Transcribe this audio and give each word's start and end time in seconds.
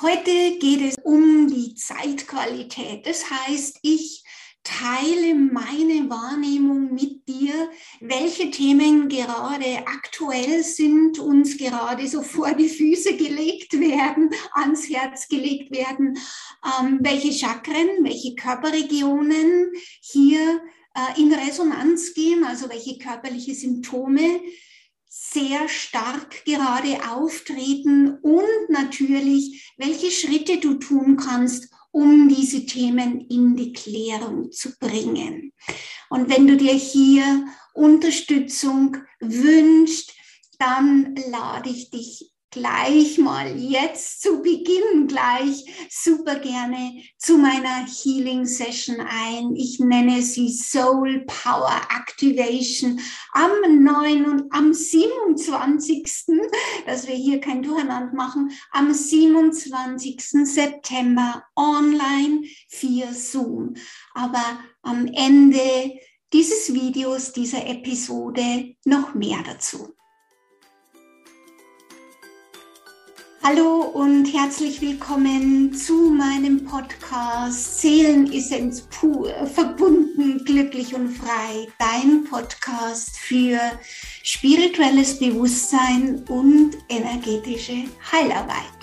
Heute 0.00 0.58
geht 0.60 0.80
es 0.80 0.94
um 1.02 1.48
die 1.48 1.74
Zeitqualität. 1.74 3.04
Das 3.04 3.28
heißt, 3.28 3.80
ich 3.82 4.22
teile 4.62 5.34
meine 5.34 6.08
Wahrnehmung 6.08 6.94
mit 6.94 7.26
dir, 7.26 7.68
welche 7.98 8.52
Themen 8.52 9.08
gerade 9.08 9.78
aktuell 9.86 10.62
sind, 10.62 11.18
uns 11.18 11.56
gerade 11.56 12.06
so 12.06 12.22
vor 12.22 12.54
die 12.54 12.68
Füße 12.68 13.16
gelegt 13.16 13.72
werden, 13.72 14.30
ans 14.52 14.88
Herz 14.88 15.26
gelegt 15.26 15.72
werden, 15.72 16.16
ähm, 16.80 17.00
welche 17.00 17.32
Chakren, 17.32 17.88
welche 18.02 18.36
Körperregionen 18.36 19.72
hier 20.00 20.60
äh, 20.94 21.20
in 21.20 21.32
Resonanz 21.32 22.14
gehen, 22.14 22.44
also 22.44 22.68
welche 22.68 22.98
körperliche 22.98 23.52
Symptome 23.52 24.42
sehr 25.32 25.68
stark 25.68 26.44
gerade 26.44 26.98
auftreten 27.10 28.18
und 28.22 28.68
natürlich, 28.68 29.72
welche 29.76 30.10
Schritte 30.10 30.58
du 30.58 30.74
tun 30.74 31.16
kannst, 31.16 31.72
um 31.90 32.28
diese 32.28 32.66
Themen 32.66 33.20
in 33.28 33.56
die 33.56 33.72
Klärung 33.72 34.52
zu 34.52 34.78
bringen. 34.78 35.52
Und 36.10 36.28
wenn 36.28 36.46
du 36.46 36.56
dir 36.56 36.74
hier 36.74 37.46
Unterstützung 37.74 38.96
wünschst, 39.20 40.14
dann 40.58 41.14
lade 41.30 41.70
ich 41.70 41.90
dich 41.90 42.32
gleich 42.50 43.18
mal 43.18 43.56
jetzt 43.58 44.22
zu 44.22 44.40
Beginn 44.40 45.06
gleich 45.06 45.64
super 45.90 46.36
gerne 46.38 47.02
zu 47.18 47.36
meiner 47.36 47.86
Healing 47.86 48.46
Session 48.46 49.00
ein. 49.00 49.54
Ich 49.54 49.78
nenne 49.80 50.22
sie 50.22 50.48
Soul 50.48 51.24
Power 51.26 51.80
Activation 51.90 53.00
am 53.32 53.82
9. 53.84 54.24
und 54.24 54.52
am 54.52 54.72
27. 54.72 56.04
dass 56.86 57.06
wir 57.06 57.14
hier 57.14 57.40
kein 57.40 57.62
Durcheinander 57.62 58.14
machen, 58.14 58.50
am 58.72 58.92
27. 58.92 60.20
September 60.44 61.44
online 61.56 62.42
via 62.80 63.12
Zoom. 63.12 63.74
Aber 64.14 64.60
am 64.82 65.06
Ende 65.06 65.98
dieses 66.32 66.72
Videos, 66.72 67.32
dieser 67.32 67.66
Episode 67.66 68.74
noch 68.84 69.14
mehr 69.14 69.42
dazu. 69.44 69.94
Hallo 73.40 73.82
und 73.94 74.26
herzlich 74.26 74.80
willkommen 74.80 75.72
zu 75.72 76.10
meinem 76.10 76.64
Podcast 76.64 77.80
Seelenessenz 77.80 78.82
pur, 78.90 79.32
verbunden, 79.46 80.44
glücklich 80.44 80.94
und 80.94 81.10
frei. 81.10 81.68
Dein 81.78 82.24
Podcast 82.24 83.16
für 83.16 83.60
spirituelles 84.24 85.20
Bewusstsein 85.20 86.24
und 86.28 86.78
energetische 86.88 87.84
Heilarbeit. 88.10 88.78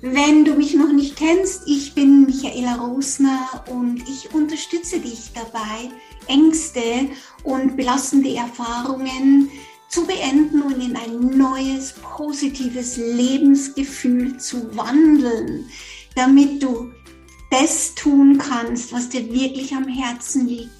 Wenn 0.00 0.44
du 0.44 0.54
mich 0.54 0.74
noch 0.74 0.92
nicht 0.92 1.16
kennst, 1.16 1.62
ich 1.66 1.94
bin 1.94 2.24
Michaela 2.24 2.76
Rosner 2.76 3.64
und 3.70 4.08
ich 4.08 4.34
unterstütze 4.34 5.00
dich 5.00 5.32
dabei, 5.34 5.90
Ängste 6.28 7.10
und 7.42 7.76
belastende 7.76 8.34
Erfahrungen 8.34 9.50
zu 9.88 10.06
beenden 10.06 10.62
und 10.62 10.80
in 10.80 10.96
ein 10.96 11.36
neues, 11.36 11.92
positives 11.92 12.96
Lebensgefühl 12.96 14.38
zu 14.38 14.76
wandeln, 14.76 15.68
damit 16.14 16.62
du 16.62 16.92
das 17.50 17.94
tun 17.94 18.38
kannst, 18.38 18.92
was 18.92 19.08
dir 19.08 19.32
wirklich 19.32 19.74
am 19.74 19.86
Herzen 19.86 20.48
liegt 20.48 20.72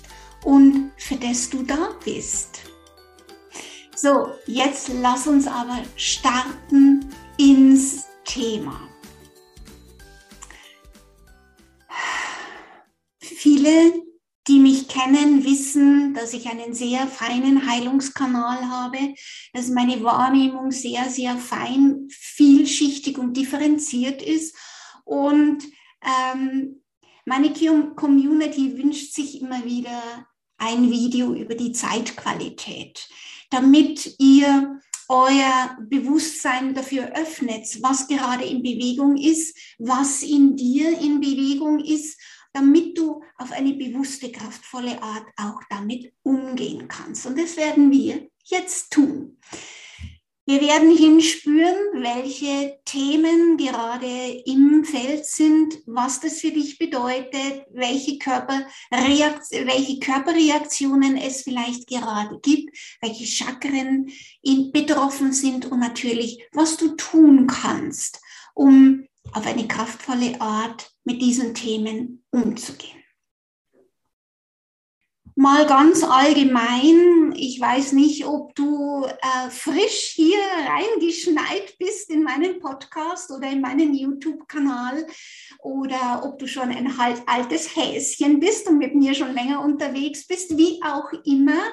und 0.44 0.90
für 0.96 1.16
das 1.16 1.48
du 1.50 1.62
da 1.62 1.90
bist. 2.04 2.60
So, 3.96 4.28
jetzt 4.46 4.90
lass 5.00 5.26
uns 5.26 5.46
aber 5.46 5.78
starten 5.96 7.08
ins 7.38 8.04
Thema. 8.24 8.88
Viele 13.18 13.92
die 14.46 14.58
mich 14.58 14.88
kennen, 14.88 15.44
wissen, 15.44 16.12
dass 16.14 16.34
ich 16.34 16.48
einen 16.48 16.74
sehr 16.74 17.06
feinen 17.06 17.66
Heilungskanal 17.66 18.68
habe, 18.68 19.14
dass 19.52 19.70
meine 19.70 20.02
Wahrnehmung 20.02 20.70
sehr, 20.70 21.08
sehr 21.08 21.36
fein, 21.38 22.08
vielschichtig 22.10 23.18
und 23.18 23.36
differenziert 23.36 24.20
ist. 24.20 24.54
Und 25.04 25.64
ähm, 26.02 26.82
meine 27.24 27.52
Community 27.96 28.76
wünscht 28.76 29.14
sich 29.14 29.40
immer 29.40 29.64
wieder 29.64 30.26
ein 30.58 30.90
Video 30.90 31.34
über 31.34 31.54
die 31.54 31.72
Zeitqualität, 31.72 33.08
damit 33.50 34.14
ihr 34.18 34.78
euer 35.08 35.76
Bewusstsein 35.88 36.74
dafür 36.74 37.12
öffnet, 37.14 37.82
was 37.82 38.08
gerade 38.08 38.44
in 38.44 38.62
Bewegung 38.62 39.16
ist, 39.16 39.56
was 39.78 40.22
in 40.22 40.56
dir 40.56 40.98
in 40.98 41.20
Bewegung 41.20 41.80
ist 41.80 42.18
damit 42.54 42.96
du 42.96 43.22
auf 43.36 43.52
eine 43.52 43.74
bewusste, 43.74 44.32
kraftvolle 44.32 45.02
Art 45.02 45.26
auch 45.36 45.60
damit 45.68 46.14
umgehen 46.22 46.88
kannst. 46.88 47.26
Und 47.26 47.38
das 47.38 47.56
werden 47.56 47.90
wir 47.90 48.28
jetzt 48.44 48.92
tun. 48.92 49.36
Wir 50.46 50.60
werden 50.60 50.94
hinspüren, 50.94 52.02
welche 52.02 52.78
Themen 52.84 53.56
gerade 53.56 54.42
im 54.44 54.84
Feld 54.84 55.24
sind, 55.24 55.78
was 55.86 56.20
das 56.20 56.40
für 56.40 56.50
dich 56.50 56.76
bedeutet, 56.76 57.64
welche, 57.72 58.18
Körperreaktion, 58.18 59.66
welche 59.66 59.98
Körperreaktionen 60.00 61.16
es 61.16 61.42
vielleicht 61.42 61.88
gerade 61.88 62.38
gibt, 62.42 62.76
welche 63.00 63.24
Chakren 63.24 64.12
betroffen 64.70 65.32
sind 65.32 65.64
und 65.64 65.80
natürlich, 65.80 66.46
was 66.52 66.76
du 66.76 66.94
tun 66.94 67.46
kannst, 67.46 68.20
um 68.52 69.03
auf 69.34 69.46
eine 69.46 69.66
kraftvolle 69.68 70.40
Art 70.40 70.90
mit 71.04 71.20
diesen 71.20 71.54
Themen 71.54 72.24
umzugehen. 72.30 73.04
Mal 75.36 75.66
ganz 75.66 76.04
allgemein, 76.04 77.34
ich 77.34 77.60
weiß 77.60 77.90
nicht, 77.92 78.24
ob 78.24 78.54
du 78.54 79.04
äh, 79.04 79.50
frisch 79.50 80.12
hier 80.14 80.38
reingeschneit 80.38 81.76
bist 81.76 82.08
in 82.10 82.22
meinen 82.22 82.60
Podcast 82.60 83.32
oder 83.32 83.50
in 83.50 83.60
meinen 83.60 83.94
YouTube-Kanal 83.94 85.04
oder 85.58 86.22
ob 86.24 86.38
du 86.38 86.46
schon 86.46 86.68
ein 86.68 86.96
halt 86.98 87.20
altes 87.26 87.74
Häschen 87.74 88.38
bist 88.38 88.68
und 88.68 88.78
mit 88.78 88.94
mir 88.94 89.12
schon 89.12 89.34
länger 89.34 89.60
unterwegs 89.64 90.24
bist. 90.24 90.56
Wie 90.56 90.80
auch 90.84 91.12
immer, 91.24 91.64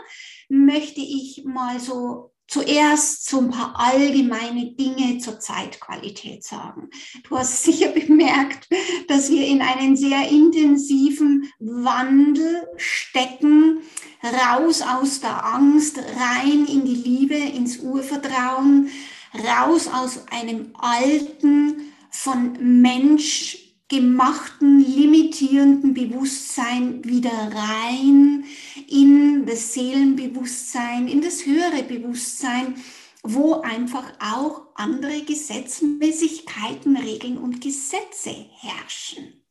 möchte 0.50 1.02
ich 1.02 1.44
mal 1.46 1.80
so 1.80 2.31
zuerst 2.52 3.30
so 3.30 3.40
ein 3.40 3.50
paar 3.50 3.74
allgemeine 3.80 4.74
Dinge 4.74 5.20
zur 5.20 5.40
Zeitqualität 5.40 6.44
sagen. 6.44 6.90
Du 7.24 7.38
hast 7.38 7.64
sicher 7.64 7.90
bemerkt, 7.90 8.68
dass 9.08 9.30
wir 9.30 9.48
in 9.48 9.62
einen 9.62 9.96
sehr 9.96 10.28
intensiven 10.30 11.50
Wandel 11.60 12.68
stecken, 12.76 13.80
raus 14.22 14.82
aus 14.82 15.22
der 15.22 15.46
Angst, 15.46 15.98
rein 15.98 16.66
in 16.68 16.86
die 16.86 16.96
Liebe, 16.96 17.36
ins 17.36 17.78
Urvertrauen, 17.78 18.90
raus 19.34 19.88
aus 19.88 20.28
einem 20.30 20.74
alten, 20.78 21.94
von 22.14 22.82
Mensch 22.82 23.71
gemachten, 23.92 24.80
limitierenden 24.80 25.94
Bewusstsein 25.94 27.04
wieder 27.04 27.52
rein 27.54 28.46
in 28.88 29.46
das 29.46 29.74
Seelenbewusstsein, 29.74 31.10
in 31.10 31.22
das 31.22 31.46
höhere 31.46 31.84
Bewusstsein, 31.84 32.76
wo 33.22 33.56
einfach 33.56 34.14
auch 34.20 34.62
andere 34.76 35.24
Gesetzmäßigkeiten, 35.24 36.96
Regeln 36.96 37.38
und 37.38 37.60
Gesetze 37.60 38.34
herrschen. 38.62 39.44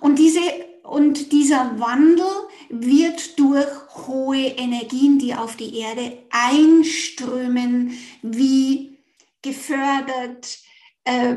Und, 0.00 0.18
diese, 0.18 0.40
und 0.82 1.32
dieser 1.32 1.80
Wandel 1.80 2.28
wird 2.68 3.38
durch 3.38 3.66
hohe 4.06 4.48
Energien, 4.48 5.18
die 5.18 5.34
auf 5.34 5.56
die 5.56 5.78
Erde 5.78 6.18
einströmen, 6.28 7.98
wie 8.20 8.98
gefördert, 9.40 10.58
äh, 11.04 11.36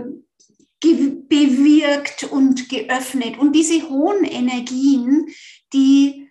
bewirkt 0.83 2.25
und 2.25 2.69
geöffnet. 2.69 3.37
Und 3.37 3.53
diese 3.53 3.89
hohen 3.89 4.23
Energien, 4.23 5.27
die 5.71 6.29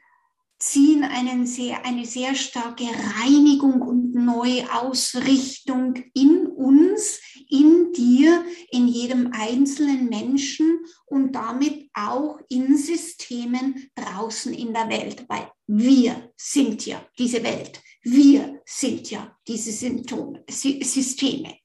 ziehen 0.62 1.02
einen 1.02 1.44
sehr, 1.44 1.84
eine 1.84 2.04
sehr 2.04 2.37
starke 2.37 2.84
Reinigung 3.20 3.82
und 3.82 4.14
Neuausrichtung 4.14 5.94
in 6.14 6.46
uns, 6.46 7.20
in 7.49 7.93
dir, 7.93 8.44
in 8.70 8.87
jedem 8.87 9.32
einzelnen 9.32 10.08
Menschen 10.08 10.84
und 11.06 11.32
damit 11.32 11.90
auch 11.94 12.38
in 12.49 12.76
Systemen 12.76 13.90
draußen 13.96 14.54
in 14.54 14.72
der 14.72 14.88
Welt, 14.88 15.25
weil 15.28 15.50
wir 15.66 16.32
sind 16.37 16.87
ja 16.87 17.04
diese 17.19 17.43
Welt. 17.43 17.81
Wir 18.02 18.60
sind 18.64 19.10
ja 19.10 19.37
diese 19.46 19.72
Symptome, 19.72 20.44
Systeme. 20.49 21.56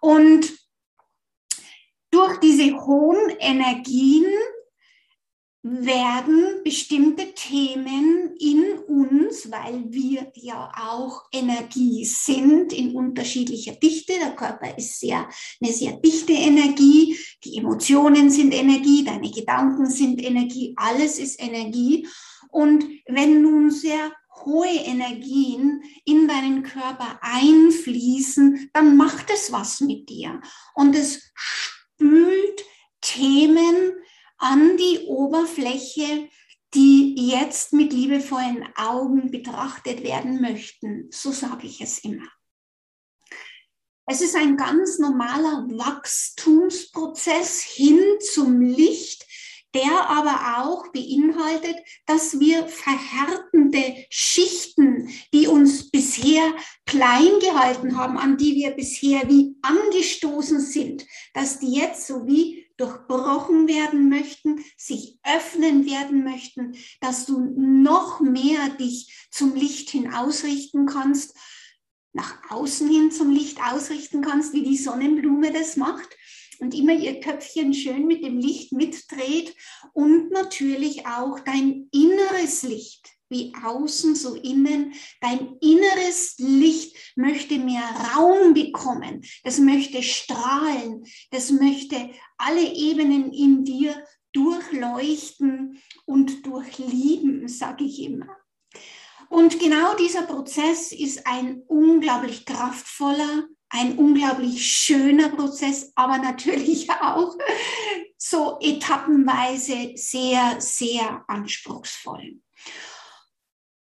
Und 0.00 0.52
durch 2.18 2.38
diese 2.38 2.74
hohen 2.80 3.30
Energien 3.38 4.26
werden 5.62 6.62
bestimmte 6.64 7.32
Themen 7.34 8.34
in 8.40 8.72
uns, 8.88 9.48
weil 9.52 9.84
wir 9.88 10.32
ja 10.34 10.72
auch 10.76 11.22
Energie 11.30 12.04
sind 12.04 12.72
in 12.72 12.96
unterschiedlicher 12.96 13.76
Dichte. 13.76 14.14
Der 14.14 14.34
Körper 14.34 14.76
ist 14.76 14.98
sehr, 14.98 15.28
eine 15.60 15.72
sehr 15.72 15.92
dichte 15.92 16.32
Energie. 16.32 17.16
Die 17.44 17.58
Emotionen 17.58 18.30
sind 18.30 18.52
Energie, 18.52 19.04
deine 19.04 19.30
Gedanken 19.30 19.86
sind 19.86 20.20
Energie, 20.20 20.74
alles 20.76 21.20
ist 21.20 21.40
Energie. 21.40 22.08
Und 22.50 22.84
wenn 23.06 23.42
nun 23.42 23.70
sehr 23.70 24.12
hohe 24.44 24.66
Energien 24.66 25.82
in 26.04 26.26
deinen 26.26 26.64
Körper 26.64 27.20
einfließen, 27.20 28.70
dann 28.72 28.96
macht 28.96 29.30
es 29.32 29.52
was 29.52 29.80
mit 29.80 30.08
dir. 30.08 30.40
Und 30.74 30.96
es 30.96 31.32
Themen 33.18 33.94
an 34.36 34.76
die 34.76 35.06
Oberfläche, 35.06 36.28
die 36.72 37.16
jetzt 37.16 37.72
mit 37.72 37.92
liebevollen 37.92 38.64
Augen 38.76 39.32
betrachtet 39.32 40.04
werden 40.04 40.40
möchten. 40.40 41.08
So 41.10 41.32
sage 41.32 41.66
ich 41.66 41.80
es 41.80 41.98
immer. 41.98 42.28
Es 44.06 44.20
ist 44.20 44.36
ein 44.36 44.56
ganz 44.56 45.00
normaler 45.00 45.66
Wachstumsprozess 45.68 47.60
hin 47.60 47.98
zum 48.20 48.60
Licht, 48.60 49.26
der 49.74 50.08
aber 50.08 50.62
auch 50.62 50.92
beinhaltet, 50.92 51.76
dass 52.06 52.38
wir 52.38 52.68
verhärtende 52.68 54.06
Schichten, 54.10 55.10
die 55.34 55.48
uns 55.48 55.90
bisher 55.90 56.54
klein 56.86 57.40
gehalten 57.40 57.98
haben, 57.98 58.16
an 58.16 58.36
die 58.36 58.54
wir 58.54 58.70
bisher 58.70 59.28
wie 59.28 59.56
angestoßen 59.62 60.60
sind, 60.60 61.04
dass 61.34 61.58
die 61.58 61.72
jetzt 61.72 62.06
so 62.06 62.26
wie 62.26 62.67
durchbrochen 62.78 63.68
werden 63.68 64.08
möchten, 64.08 64.64
sich 64.76 65.18
öffnen 65.24 65.84
werden 65.84 66.24
möchten, 66.24 66.76
dass 67.00 67.26
du 67.26 67.40
noch 67.56 68.20
mehr 68.20 68.70
dich 68.70 69.28
zum 69.30 69.54
Licht 69.54 69.90
hin 69.90 70.14
ausrichten 70.14 70.86
kannst, 70.86 71.36
nach 72.12 72.50
außen 72.50 72.88
hin 72.88 73.10
zum 73.10 73.30
Licht 73.30 73.58
ausrichten 73.60 74.22
kannst, 74.22 74.54
wie 74.54 74.62
die 74.62 74.78
Sonnenblume 74.78 75.52
das 75.52 75.76
macht 75.76 76.08
und 76.60 76.74
immer 76.74 76.92
ihr 76.92 77.20
Köpfchen 77.20 77.74
schön 77.74 78.06
mit 78.06 78.24
dem 78.24 78.38
Licht 78.38 78.72
mitdreht 78.72 79.54
und 79.92 80.30
natürlich 80.30 81.06
auch 81.06 81.38
dein 81.40 81.88
inneres 81.92 82.62
Licht 82.62 83.17
wie 83.28 83.52
außen, 83.62 84.14
so 84.14 84.34
innen. 84.34 84.94
Dein 85.20 85.56
inneres 85.60 86.34
Licht 86.38 86.96
möchte 87.16 87.58
mehr 87.58 87.88
Raum 88.14 88.54
bekommen. 88.54 89.22
Das 89.44 89.58
möchte 89.58 90.02
strahlen. 90.02 91.04
Das 91.30 91.50
möchte 91.50 92.10
alle 92.36 92.72
Ebenen 92.72 93.32
in 93.32 93.64
dir 93.64 93.94
durchleuchten 94.32 95.80
und 96.04 96.46
durchlieben, 96.46 97.48
sage 97.48 97.84
ich 97.84 98.02
immer. 98.02 98.28
Und 99.28 99.60
genau 99.60 99.94
dieser 99.94 100.22
Prozess 100.22 100.92
ist 100.92 101.26
ein 101.26 101.62
unglaublich 101.66 102.46
kraftvoller, 102.46 103.46
ein 103.68 103.98
unglaublich 103.98 104.66
schöner 104.66 105.28
Prozess, 105.28 105.92
aber 105.94 106.18
natürlich 106.18 106.90
auch 107.02 107.36
so 108.16 108.58
etappenweise 108.60 109.92
sehr, 109.94 110.60
sehr 110.60 111.24
anspruchsvoll. 111.28 112.40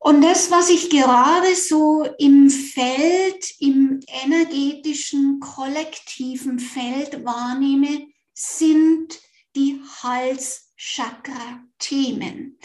Und 0.07 0.23
das, 0.23 0.51
was 0.53 0.71
ich 0.71 0.89
gerade 0.89 1.57
so 1.57 2.05
im 2.19 2.49
Feld, 2.49 3.45
im 3.59 3.99
energetischen, 4.25 5.41
kollektiven 5.41 6.61
Feld 6.61 7.25
wahrnehme, 7.25 8.07
sind 8.33 9.19
die 9.57 9.81
Halschakra-Themen. 10.05 12.57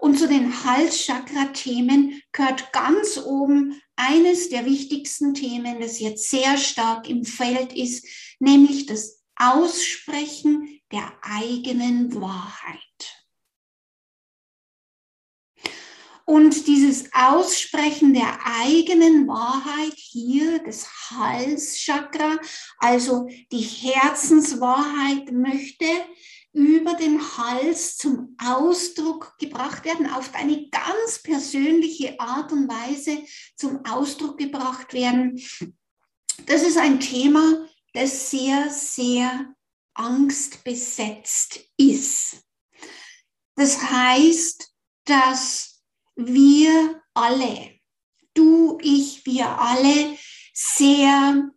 Und 0.00 0.18
zu 0.18 0.26
den 0.26 0.64
Halschakra-Themen 0.64 2.20
gehört 2.32 2.72
ganz 2.72 3.16
oben 3.16 3.80
eines 3.94 4.48
der 4.48 4.64
wichtigsten 4.64 5.34
Themen, 5.34 5.80
das 5.80 6.00
jetzt 6.00 6.28
sehr 6.28 6.58
stark 6.58 7.08
im 7.08 7.24
Feld 7.24 7.74
ist, 7.74 8.04
nämlich 8.40 8.86
das 8.86 9.22
Aussprechen 9.36 10.80
der 10.90 11.12
eigenen 11.22 12.20
Wahrheit. 12.20 13.17
Und 16.28 16.66
dieses 16.66 17.10
Aussprechen 17.14 18.12
der 18.12 18.38
eigenen 18.44 19.26
Wahrheit 19.26 19.94
hier, 19.96 20.62
das 20.62 20.86
Halschakra, 21.08 22.38
also 22.76 23.30
die 23.50 23.62
Herzenswahrheit 23.62 25.32
möchte 25.32 25.86
über 26.52 26.92
den 26.92 27.18
Hals 27.38 27.96
zum 27.96 28.36
Ausdruck 28.44 29.38
gebracht 29.38 29.86
werden, 29.86 30.06
auf 30.06 30.34
eine 30.34 30.68
ganz 30.68 31.22
persönliche 31.22 32.20
Art 32.20 32.52
und 32.52 32.68
Weise 32.68 33.22
zum 33.56 33.82
Ausdruck 33.86 34.36
gebracht 34.36 34.92
werden. 34.92 35.42
Das 36.44 36.62
ist 36.62 36.76
ein 36.76 37.00
Thema, 37.00 37.66
das 37.94 38.30
sehr, 38.30 38.68
sehr 38.68 39.54
angstbesetzt 39.94 41.60
ist. 41.78 42.42
Das 43.56 43.80
heißt, 43.80 44.70
dass 45.06 45.67
wir 46.18 47.00
alle, 47.14 47.70
du, 48.34 48.78
ich, 48.82 49.24
wir 49.24 49.60
alle, 49.60 50.16
sehr 50.52 51.50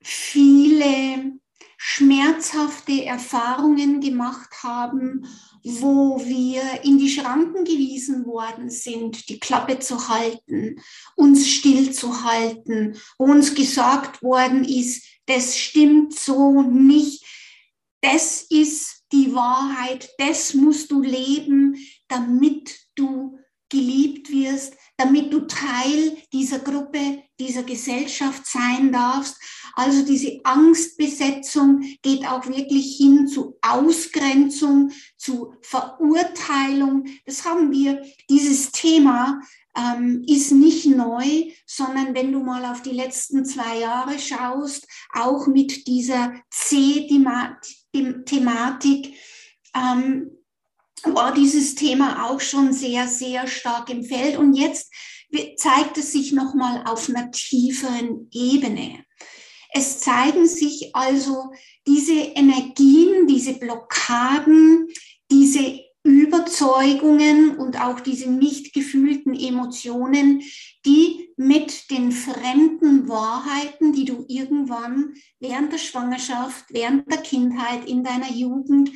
viele 0.00 1.32
schmerzhafte 1.76 3.04
Erfahrungen 3.04 4.00
gemacht 4.00 4.62
haben, 4.62 5.26
wo 5.64 6.24
wir 6.24 6.84
in 6.84 6.98
die 6.98 7.10
Schranken 7.10 7.64
gewiesen 7.64 8.24
worden 8.24 8.70
sind, 8.70 9.28
die 9.28 9.40
Klappe 9.40 9.80
zu 9.80 10.08
halten, 10.08 10.80
uns 11.16 11.48
still 11.48 11.92
zu 11.92 12.22
halten, 12.22 12.96
wo 13.18 13.24
uns 13.24 13.54
gesagt 13.54 14.22
worden 14.22 14.64
ist, 14.64 15.04
das 15.26 15.58
stimmt 15.58 16.14
so 16.16 16.62
nicht, 16.62 17.24
das 18.00 18.42
ist 18.42 19.02
die 19.10 19.34
Wahrheit, 19.34 20.08
das 20.18 20.54
musst 20.54 20.90
du 20.92 21.02
leben, 21.02 21.76
damit 22.08 22.78
du 22.94 23.38
geliebt 23.74 24.30
wirst, 24.30 24.74
damit 24.96 25.32
du 25.32 25.40
Teil 25.40 26.16
dieser 26.32 26.60
Gruppe, 26.60 27.24
dieser 27.40 27.64
Gesellschaft 27.64 28.46
sein 28.46 28.92
darfst. 28.92 29.36
Also 29.74 30.04
diese 30.04 30.38
Angstbesetzung 30.44 31.80
geht 32.02 32.24
auch 32.26 32.46
wirklich 32.46 32.96
hin 32.96 33.26
zu 33.26 33.58
Ausgrenzung, 33.60 34.92
zu 35.16 35.54
Verurteilung. 35.62 37.06
Das 37.26 37.44
haben 37.44 37.72
wir, 37.72 38.04
dieses 38.30 38.70
Thema 38.70 39.40
ähm, 39.76 40.22
ist 40.28 40.52
nicht 40.52 40.86
neu, 40.86 41.50
sondern 41.66 42.14
wenn 42.14 42.30
du 42.30 42.38
mal 42.38 42.64
auf 42.64 42.82
die 42.82 42.92
letzten 42.92 43.44
zwei 43.44 43.80
Jahre 43.80 44.20
schaust, 44.20 44.86
auch 45.12 45.48
mit 45.48 45.88
dieser 45.88 46.34
C-Thematik, 46.50 49.14
ähm, 49.74 50.33
war 51.04 51.34
dieses 51.34 51.74
Thema 51.74 52.28
auch 52.28 52.40
schon 52.40 52.72
sehr, 52.72 53.08
sehr 53.08 53.46
stark 53.46 53.90
im 53.90 54.04
Feld. 54.04 54.36
Und 54.36 54.54
jetzt 54.54 54.92
zeigt 55.56 55.98
es 55.98 56.12
sich 56.12 56.32
nochmal 56.32 56.84
auf 56.86 57.08
einer 57.08 57.30
tieferen 57.30 58.28
Ebene. 58.32 59.04
Es 59.72 59.98
zeigen 60.00 60.46
sich 60.46 60.94
also 60.94 61.50
diese 61.86 62.14
Energien, 62.14 63.26
diese 63.26 63.54
Blockaden, 63.54 64.88
diese 65.30 65.80
Überzeugungen 66.04 67.56
und 67.56 67.80
auch 67.80 67.98
diese 67.98 68.30
nicht 68.30 68.74
gefühlten 68.74 69.34
Emotionen, 69.34 70.42
die 70.84 71.30
mit 71.36 71.90
den 71.90 72.12
fremden 72.12 73.08
Wahrheiten, 73.08 73.94
die 73.94 74.04
du 74.04 74.24
irgendwann 74.28 75.14
während 75.40 75.72
der 75.72 75.78
Schwangerschaft, 75.78 76.66
während 76.68 77.10
der 77.10 77.22
Kindheit, 77.22 77.88
in 77.88 78.04
deiner 78.04 78.30
Jugend 78.30 78.90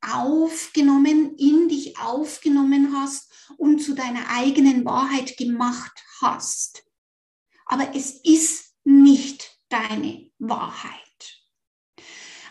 aufgenommen, 0.00 1.36
in 1.36 1.68
dich 1.68 1.98
aufgenommen 1.98 2.94
hast 2.96 3.32
und 3.56 3.80
zu 3.80 3.94
deiner 3.94 4.28
eigenen 4.30 4.84
Wahrheit 4.84 5.36
gemacht 5.36 5.92
hast. 6.20 6.84
Aber 7.66 7.94
es 7.94 8.12
ist 8.24 8.74
nicht 8.84 9.58
deine 9.68 10.30
Wahrheit. 10.38 11.02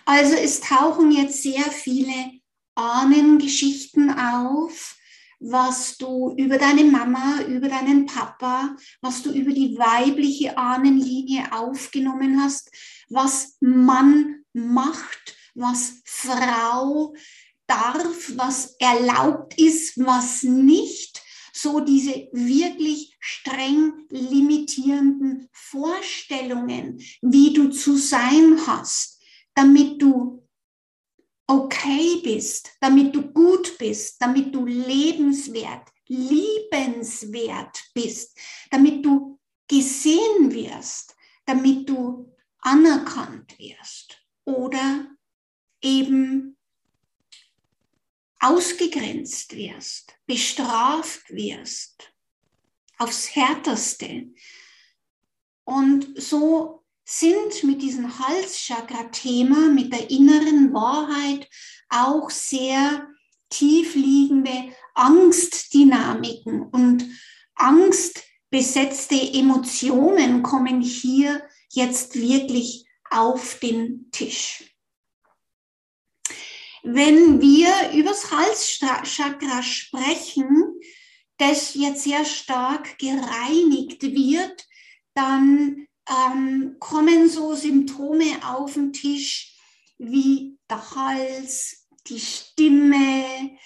Also 0.06 0.36
es 0.36 0.62
tauchen 0.62 1.12
jetzt 1.12 1.44
sehr 1.44 1.72
viele 1.72 2.32
Ahnengeschichten 2.76 4.12
auf, 4.12 4.96
was 5.40 5.98
du 5.98 6.34
über 6.38 6.58
deine 6.58 6.84
Mama, 6.84 7.42
über 7.42 7.68
deinen 7.68 8.06
Papa, 8.06 8.76
was 9.02 9.22
du 9.22 9.32
über 9.32 9.52
die 9.52 9.78
weibliche 9.78 10.58
Ahnenlinie 10.58 11.52
aufgenommen 11.52 12.42
hast, 12.42 12.72
was 13.10 13.58
Mann 13.60 14.44
macht, 14.54 15.37
was 15.58 16.02
Frau 16.06 17.14
darf, 17.68 18.32
was 18.36 18.76
erlaubt 18.80 19.58
ist, 19.60 19.98
was 19.98 20.44
nicht. 20.44 21.22
So 21.54 21.80
diese 21.80 22.30
wirklich 22.32 23.18
streng 23.20 24.06
limitierenden 24.10 25.50
Vorstellungen, 25.52 27.02
wie 27.22 27.52
du 27.52 27.70
zu 27.70 27.98
sein 27.98 28.60
hast, 28.68 29.20
damit 29.56 30.02
du 30.02 30.48
okay 31.48 32.22
bist, 32.24 32.72
damit 32.80 33.16
du 33.16 33.24
gut 33.32 33.78
bist, 33.80 34.22
damit 34.22 34.54
du 34.54 34.66
lebenswert, 34.66 35.90
liebenswert 36.08 37.84
bist, 37.94 38.38
damit 38.70 39.04
du 39.04 39.40
gesehen 39.68 40.52
wirst, 40.52 41.16
damit 41.46 41.90
du 41.90 42.32
anerkannt 42.60 43.58
wirst 43.58 44.22
oder 44.46 45.17
eben 45.82 46.58
ausgegrenzt 48.40 49.56
wirst, 49.56 50.16
bestraft 50.26 51.30
wirst, 51.30 52.14
aufs 52.98 53.36
härteste. 53.36 54.28
Und 55.64 56.22
so 56.22 56.84
sind 57.04 57.64
mit 57.64 57.82
diesem 57.82 58.20
Halschakra-Thema, 58.20 59.70
mit 59.70 59.94
der 59.94 60.10
inneren 60.10 60.74
Wahrheit 60.74 61.50
auch 61.90 62.30
sehr 62.30 63.08
tiefliegende 63.50 64.74
Angstdynamiken 64.94 66.64
und 66.64 67.06
angstbesetzte 67.56 69.16
Emotionen 69.16 70.44
kommen 70.44 70.82
hier 70.82 71.42
jetzt 71.72 72.16
wirklich 72.16 72.86
auf 73.10 73.60
den 73.60 74.12
Tisch. 74.12 74.77
Wenn 76.84 77.42
wir 77.42 77.70
übers 77.94 78.32
Halschakra 78.32 79.64
sprechen, 79.64 80.80
das 81.38 81.76
jetzt 81.76 82.04
sehr 82.04 82.26
stark 82.26 82.98
gereinigt 82.98 84.02
wird, 84.02 84.66
dann 85.14 85.88
ähm, 86.10 86.76
kommen 86.80 87.30
so 87.30 87.56
Symptome 87.56 88.26
auf 88.44 88.74
den 88.74 88.94
Tisch 88.94 89.56
wie 89.98 90.58
der 90.70 90.96
Hals, 90.96 91.88
die 92.08 92.20
Stimme, 92.20 93.58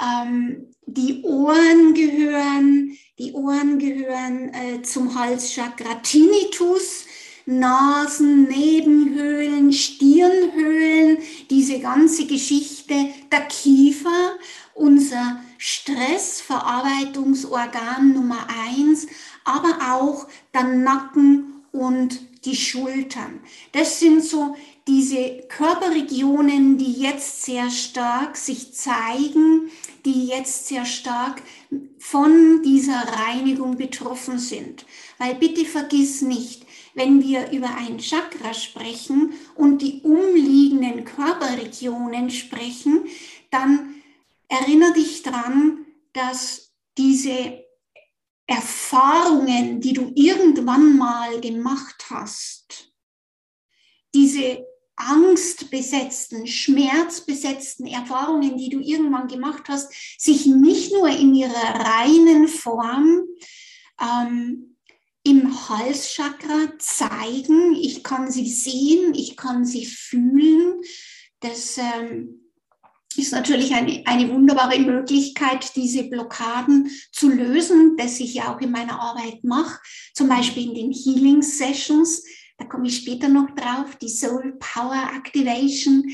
ähm, 0.00 0.70
die 0.86 1.22
Ohren 1.22 1.94
gehören, 1.94 2.96
die 3.18 3.32
Ohren 3.32 3.78
gehören 3.78 4.52
äh, 4.52 4.82
zum 4.82 5.14
Halschakra 5.14 5.96
Tinnitus, 5.96 7.04
Nasen, 7.46 8.44
Nebenhöhlen, 8.44 9.72
Stirnhöhlen, 9.72 11.18
diese 11.50 11.80
ganze 11.80 12.26
Geschichte, 12.26 13.10
der 13.30 13.42
Kiefer, 13.42 14.38
unser 14.74 15.40
Stressverarbeitungsorgan 15.58 18.14
Nummer 18.14 18.46
eins, 18.66 19.06
aber 19.44 19.92
auch 19.92 20.26
der 20.52 20.64
Nacken 20.64 21.62
und 21.72 22.20
die 22.44 22.56
Schultern. 22.56 23.40
Das 23.72 24.00
sind 24.00 24.24
so 24.24 24.56
diese 24.86 25.44
Körperregionen, 25.48 26.76
die 26.76 26.92
jetzt 26.92 27.42
sehr 27.42 27.70
stark 27.70 28.36
sich 28.36 28.74
zeigen, 28.74 29.70
die 30.04 30.26
jetzt 30.26 30.68
sehr 30.68 30.84
stark 30.84 31.40
von 31.98 32.60
dieser 32.62 33.02
Reinigung 33.26 33.78
betroffen 33.78 34.38
sind. 34.38 34.84
Weil 35.18 35.36
bitte 35.36 35.64
vergiss 35.64 36.20
nicht, 36.20 36.63
wenn 36.94 37.22
wir 37.22 37.50
über 37.50 37.74
ein 37.76 37.98
Chakra 37.98 38.54
sprechen 38.54 39.34
und 39.54 39.82
die 39.82 40.00
umliegenden 40.02 41.04
Körperregionen 41.04 42.30
sprechen, 42.30 43.04
dann 43.50 43.94
erinnere 44.48 44.94
dich 44.94 45.22
dran, 45.22 45.84
dass 46.12 46.72
diese 46.96 47.64
Erfahrungen, 48.46 49.80
die 49.80 49.92
du 49.92 50.12
irgendwann 50.14 50.96
mal 50.96 51.40
gemacht 51.40 52.06
hast, 52.10 52.92
diese 54.14 54.64
angstbesetzten, 54.96 56.46
schmerzbesetzten 56.46 57.86
Erfahrungen, 57.86 58.56
die 58.56 58.68
du 58.68 58.80
irgendwann 58.80 59.26
gemacht 59.26 59.64
hast, 59.68 59.92
sich 60.20 60.46
nicht 60.46 60.92
nur 60.92 61.08
in 61.08 61.34
ihrer 61.34 61.52
reinen 61.52 62.46
Form 62.46 63.24
ähm, 64.00 64.73
im 65.24 65.68
Halschakra 65.68 66.72
zeigen. 66.78 67.74
Ich 67.74 68.04
kann 68.04 68.30
sie 68.30 68.48
sehen, 68.48 69.14
ich 69.14 69.36
kann 69.36 69.64
sie 69.64 69.86
fühlen. 69.86 70.82
Das 71.40 71.78
ähm, 71.78 72.44
ist 73.16 73.32
natürlich 73.32 73.74
eine, 73.74 74.02
eine 74.06 74.30
wunderbare 74.30 74.78
Möglichkeit, 74.78 75.74
diese 75.76 76.04
Blockaden 76.04 76.90
zu 77.10 77.30
lösen, 77.30 77.96
das 77.96 78.20
ich 78.20 78.34
ja 78.34 78.54
auch 78.54 78.60
in 78.60 78.70
meiner 78.70 79.00
Arbeit 79.00 79.42
mache, 79.44 79.80
zum 80.12 80.28
Beispiel 80.28 80.68
in 80.68 80.74
den 80.74 80.92
Healing 80.92 81.42
Sessions. 81.42 82.24
Da 82.58 82.66
komme 82.66 82.88
ich 82.88 82.98
später 82.98 83.28
noch 83.28 83.50
drauf, 83.54 83.96
die 83.96 84.08
Soul 84.08 84.56
Power 84.60 85.10
Activation, 85.16 86.04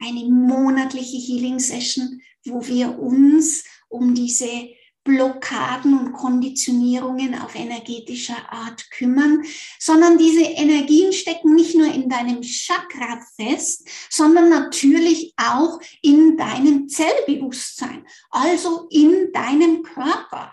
eine 0.00 0.24
monatliche 0.24 1.18
Healing 1.18 1.58
Session, 1.58 2.20
wo 2.44 2.66
wir 2.66 2.98
uns 2.98 3.64
um 3.88 4.14
diese 4.14 4.68
Blockaden 5.04 5.98
und 5.98 6.12
Konditionierungen 6.12 7.38
auf 7.38 7.54
energetischer 7.54 8.50
Art 8.50 8.90
kümmern, 8.90 9.44
sondern 9.78 10.16
diese 10.16 10.42
Energien 10.42 11.12
stecken 11.12 11.54
nicht 11.54 11.76
nur 11.76 11.92
in 11.92 12.08
deinem 12.08 12.40
Chakra 12.42 13.20
fest, 13.36 13.86
sondern 14.10 14.48
natürlich 14.48 15.34
auch 15.36 15.78
in 16.02 16.36
deinem 16.38 16.88
Zellbewusstsein, 16.88 18.06
also 18.30 18.88
in 18.90 19.30
deinem 19.32 19.82
Körper. 19.82 20.52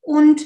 Und 0.00 0.42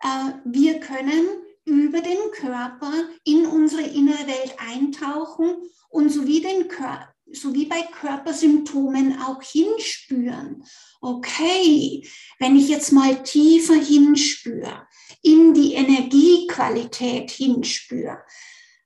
äh, 0.00 0.32
wir 0.44 0.78
können 0.78 1.26
über 1.64 2.00
den 2.00 2.18
Körper 2.32 2.92
in 3.24 3.44
unsere 3.46 3.82
innere 3.82 4.26
Welt 4.26 4.54
eintauchen 4.58 5.56
und 5.90 6.10
sowie 6.10 6.40
den 6.40 6.68
Körper 6.68 7.12
sowie 7.32 7.66
bei 7.66 7.82
Körpersymptomen 7.82 9.20
auch 9.22 9.42
hinspüren. 9.42 10.64
Okay, 11.04 12.08
wenn 12.38 12.54
ich 12.54 12.68
jetzt 12.68 12.92
mal 12.92 13.24
tiefer 13.24 13.74
hinspüre, 13.74 14.86
in 15.20 15.52
die 15.52 15.74
Energiequalität 15.74 17.28
hinspüre, 17.32 18.18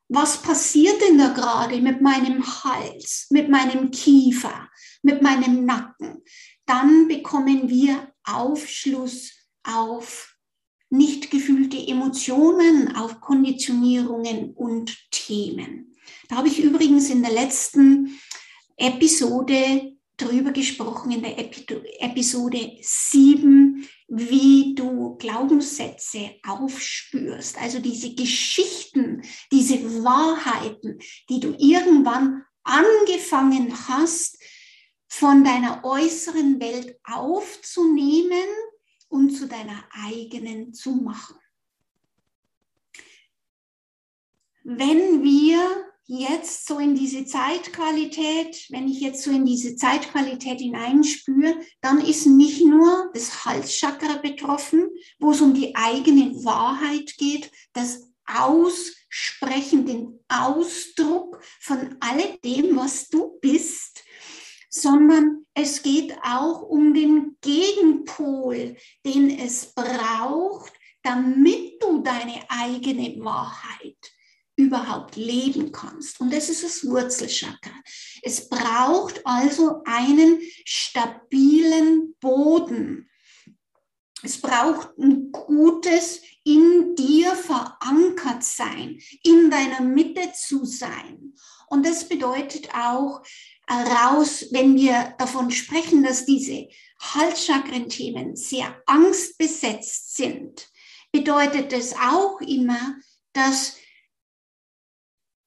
was 0.08 0.40
passiert 0.40 0.98
denn 1.02 1.18
da 1.18 1.34
gerade 1.34 1.78
mit 1.82 2.00
meinem 2.00 2.42
Hals, 2.64 3.26
mit 3.28 3.50
meinem 3.50 3.90
Kiefer, 3.90 4.70
mit 5.02 5.20
meinem 5.20 5.66
Nacken? 5.66 6.22
Dann 6.64 7.06
bekommen 7.06 7.68
wir 7.68 8.10
Aufschluss 8.24 9.32
auf 9.62 10.38
nicht 10.88 11.30
gefühlte 11.30 11.76
Emotionen, 11.76 12.96
auf 12.96 13.20
Konditionierungen 13.20 14.54
und 14.54 14.96
Themen. 15.10 15.94
Da 16.30 16.36
habe 16.36 16.48
ich 16.48 16.60
übrigens 16.60 17.10
in 17.10 17.22
der 17.22 17.32
letzten 17.32 18.18
Episode 18.78 19.95
drüber 20.16 20.52
gesprochen, 20.52 21.10
in 21.10 21.22
der 21.22 21.38
Episode 21.38 22.78
7, 22.80 23.86
wie 24.08 24.74
du 24.74 25.16
Glaubenssätze 25.16 26.36
aufspürst. 26.46 27.58
Also 27.58 27.80
diese 27.80 28.14
Geschichten, 28.14 29.22
diese 29.52 30.04
Wahrheiten, 30.04 30.98
die 31.28 31.40
du 31.40 31.54
irgendwann 31.58 32.44
angefangen 32.62 33.72
hast, 33.88 34.42
von 35.08 35.44
deiner 35.44 35.84
äußeren 35.84 36.60
Welt 36.60 36.98
aufzunehmen 37.04 38.48
und 39.08 39.30
zu 39.30 39.46
deiner 39.46 39.84
eigenen 39.92 40.72
zu 40.72 40.96
machen. 40.96 41.36
Wenn 44.64 45.22
wir 45.22 45.86
jetzt 46.06 46.66
so 46.66 46.78
in 46.78 46.94
diese 46.94 47.26
Zeitqualität, 47.26 48.66
wenn 48.70 48.88
ich 48.88 49.00
jetzt 49.00 49.22
so 49.22 49.30
in 49.30 49.44
diese 49.44 49.76
Zeitqualität 49.76 50.60
hineinspüre, 50.60 51.58
dann 51.80 52.00
ist 52.00 52.26
nicht 52.26 52.64
nur 52.64 53.10
das 53.12 53.44
Halschakra 53.44 54.16
betroffen, 54.18 54.88
wo 55.18 55.32
es 55.32 55.40
um 55.40 55.52
die 55.52 55.74
eigene 55.74 56.44
Wahrheit 56.44 57.14
geht, 57.18 57.50
das 57.72 58.08
Aussprechen, 58.26 59.86
den 59.86 60.20
Ausdruck 60.28 61.40
von 61.60 61.96
alledem, 62.00 62.76
was 62.76 63.08
du 63.08 63.38
bist, 63.40 64.04
sondern 64.70 65.46
es 65.54 65.82
geht 65.82 66.16
auch 66.22 66.62
um 66.62 66.94
den 66.94 67.36
Gegenpol, 67.40 68.76
den 69.04 69.38
es 69.38 69.72
braucht, 69.74 70.72
damit 71.02 71.82
du 71.82 72.02
deine 72.02 72.44
eigene 72.48 73.16
Wahrheit 73.24 74.15
überhaupt 74.56 75.16
leben 75.16 75.70
kannst. 75.70 76.20
Und 76.20 76.32
das 76.32 76.48
ist 76.48 76.64
das 76.64 76.84
Wurzelchakra. 76.84 77.72
Es 78.22 78.48
braucht 78.48 79.24
also 79.26 79.82
einen 79.84 80.40
stabilen 80.64 82.14
Boden. 82.20 83.10
Es 84.22 84.40
braucht 84.40 84.98
ein 84.98 85.30
gutes 85.30 86.22
in 86.42 86.94
dir 86.94 87.34
verankert 87.34 88.42
sein, 88.42 88.98
in 89.22 89.50
deiner 89.50 89.82
Mitte 89.82 90.32
zu 90.32 90.64
sein. 90.64 91.34
Und 91.68 91.84
das 91.84 92.08
bedeutet 92.08 92.72
auch 92.74 93.22
raus, 93.68 94.46
wenn 94.52 94.76
wir 94.76 95.14
davon 95.18 95.50
sprechen, 95.50 96.02
dass 96.02 96.24
diese 96.24 96.68
Halschakren-Themen 97.00 98.36
sehr 98.36 98.80
angstbesetzt 98.86 100.16
sind, 100.16 100.68
bedeutet 101.12 101.72
es 101.72 101.94
auch 101.94 102.40
immer, 102.40 102.96
dass 103.32 103.76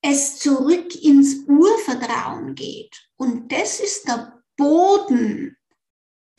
es 0.01 0.39
zurück 0.39 0.95
ins 0.95 1.45
Urvertrauen 1.47 2.55
geht. 2.55 2.95
Und 3.17 3.51
das 3.51 3.79
ist 3.79 4.07
der 4.07 4.41
Boden, 4.55 5.57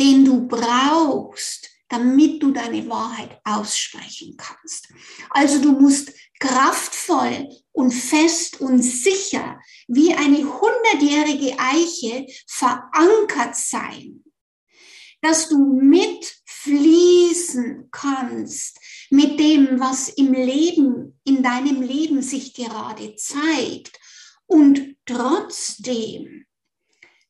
den 0.01 0.25
du 0.25 0.47
brauchst, 0.47 1.69
damit 1.89 2.43
du 2.43 2.53
deine 2.53 2.89
Wahrheit 2.89 3.39
aussprechen 3.45 4.37
kannst. 4.39 4.93
Also 5.31 5.61
du 5.61 5.73
musst 5.73 6.13
kraftvoll 6.39 7.49
und 7.73 7.91
fest 7.91 8.61
und 8.61 8.83
sicher 8.83 9.61
wie 9.89 10.15
eine 10.15 10.39
hundertjährige 10.39 11.59
Eiche 11.59 12.27
verankert 12.47 13.57
sein, 13.57 14.23
dass 15.21 15.49
du 15.49 15.81
mitfließen 15.81 17.89
kannst 17.91 18.80
mit 19.11 19.39
dem, 19.39 19.81
was 19.81 20.09
im 20.09 20.33
Leben, 20.33 21.21
in 21.25 21.43
deinem 21.43 21.83
Leben 21.83 22.23
sich 22.23 22.55
gerade 22.55 23.17
zeigt 23.17 23.99
und 24.47 24.97
trotzdem 25.05 26.47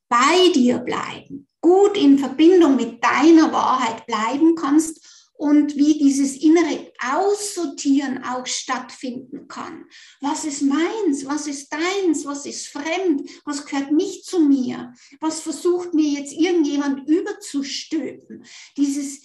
bei 0.09 0.53
dir 0.55 0.79
bleiben, 0.79 1.49
gut 1.61 1.97
in 1.97 2.19
Verbindung 2.19 2.77
mit 2.77 3.03
deiner 3.03 3.53
Wahrheit 3.53 4.07
bleiben 4.07 4.55
kannst 4.55 5.31
und 5.41 5.75
wie 5.75 5.97
dieses 5.97 6.37
innere 6.37 6.93
Aussortieren 7.03 8.23
auch 8.25 8.45
stattfinden 8.45 9.49
kann. 9.49 9.87
Was 10.21 10.45
ist 10.45 10.61
meins? 10.61 11.25
Was 11.25 11.47
ist 11.47 11.73
deins? 11.73 12.27
Was 12.27 12.45
ist 12.45 12.69
fremd? 12.69 13.31
Was 13.47 13.65
gehört 13.65 13.91
nicht 13.91 14.27
zu 14.27 14.41
mir? 14.41 14.93
Was 15.19 15.41
versucht 15.41 15.95
mir 15.95 16.21
jetzt 16.21 16.35
irgendjemand 16.35 17.09
überzustülpen? 17.09 18.45
Dieses, 18.77 19.23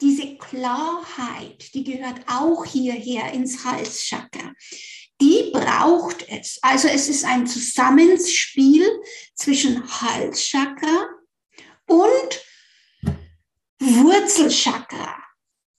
diese 0.00 0.36
Klarheit, 0.36 1.72
die 1.74 1.84
gehört 1.84 2.20
auch 2.26 2.64
hierher 2.64 3.32
ins 3.32 3.64
Halschakra. 3.64 4.52
Die 5.20 5.50
braucht 5.52 6.28
es. 6.28 6.58
Also 6.62 6.88
es 6.88 7.08
ist 7.08 7.24
ein 7.24 7.46
Zusammenspiel 7.46 8.86
zwischen 9.34 9.82
Halschakra 10.00 11.08
und 11.86 12.44
Wurzelchakra, 13.78 15.16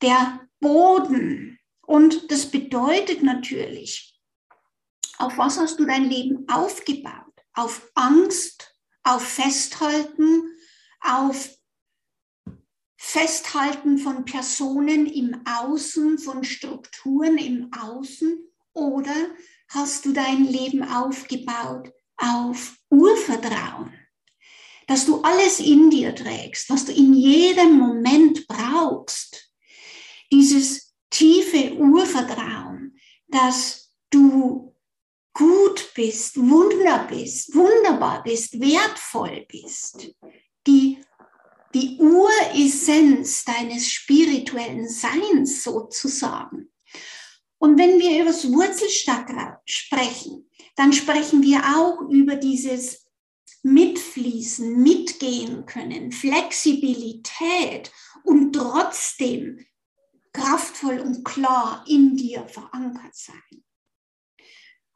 der 0.02 0.48
Boden. 0.60 1.60
Und 1.82 2.32
das 2.32 2.50
bedeutet 2.50 3.22
natürlich, 3.22 4.20
auf 5.20 5.38
was 5.38 5.58
hast 5.58 5.80
du 5.80 5.86
dein 5.86 6.10
Leben 6.10 6.48
aufgebaut? 6.50 7.14
Auf 7.54 7.90
Angst, 7.96 8.76
auf 9.04 9.24
Festhalten, 9.24 10.44
auf 11.02 11.57
Festhalten 13.10 13.98
von 13.98 14.26
Personen 14.26 15.06
im 15.06 15.42
Außen, 15.46 16.20
von 16.20 16.44
Strukturen 16.44 17.38
im 17.38 17.72
Außen 17.72 18.38
oder 18.74 19.16
hast 19.70 20.06
du 20.06 20.12
dein 20.12 20.44
Leben 20.44 20.84
aufgebaut 20.84 21.94
auf 22.18 22.76
Urvertrauen? 22.90 23.94
dass 24.88 25.06
du 25.06 25.22
alles 25.22 25.60
in 25.60 25.90
dir 25.90 26.16
trägst, 26.16 26.70
was 26.70 26.86
du 26.86 26.94
in 26.94 27.14
jedem 27.14 27.78
Moment 27.78 28.48
brauchst. 28.48 29.52
Dieses 30.32 30.96
tiefe 31.10 31.76
Urvertrauen, 31.76 32.98
dass 33.28 33.92
du 34.10 34.74
gut 35.34 35.92
bist, 35.94 36.38
wunder 36.38 37.06
bist, 37.10 37.54
wunderbar 37.54 38.24
bist, 38.24 38.60
wertvoll 38.60 39.46
bist. 39.50 40.16
Die, 41.74 41.98
Uressenz 42.00 43.44
deines 43.46 43.88
spirituellen 43.90 44.88
Seins 44.88 45.64
sozusagen. 45.64 46.72
Und 47.60 47.78
wenn 47.78 48.00
wir 48.00 48.22
über 48.22 48.32
das 48.32 48.52
Wurzelchakra 48.52 49.62
sprechen, 49.66 50.50
dann 50.76 50.94
sprechen 50.94 51.42
wir 51.42 51.60
auch 51.76 52.02
über 52.10 52.36
dieses 52.36 53.08
mitfließen, 53.64 54.82
mitgehen 54.82 55.66
können, 55.66 56.12
Flexibilität 56.12 57.92
und 58.24 58.54
trotzdem 58.54 59.66
kraftvoll 60.32 61.00
und 61.00 61.26
klar 61.26 61.84
in 61.88 62.16
dir 62.16 62.48
verankert 62.48 63.16
sein. 63.16 63.64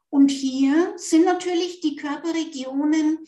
Und 0.08 0.30
hier 0.30 0.92
sind 0.96 1.24
natürlich 1.24 1.80
die 1.80 1.96
Körperregionen 1.96 3.26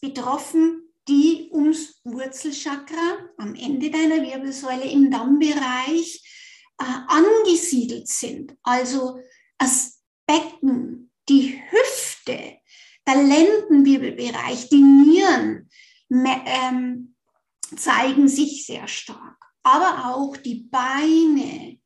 betroffen, 0.00 0.83
die 1.08 1.50
ums 1.52 2.00
Wurzelchakra 2.04 3.30
am 3.36 3.54
Ende 3.54 3.90
deiner 3.90 4.22
Wirbelsäule 4.22 4.90
im 4.90 5.10
Dammbereich 5.10 6.22
äh, 6.78 6.84
angesiedelt 7.08 8.08
sind. 8.08 8.56
Also 8.62 9.20
das 9.58 10.02
Becken, 10.26 11.10
die 11.28 11.60
Hüfte, 11.70 12.58
der 13.06 13.22
Lendenwirbelbereich, 13.22 14.68
die 14.70 14.82
Nieren 14.82 15.68
ähm, 16.10 17.14
zeigen 17.76 18.28
sich 18.28 18.66
sehr 18.66 18.88
stark. 18.88 19.36
Aber 19.62 20.14
auch 20.14 20.36
die 20.36 20.66
Beine, 20.70 21.78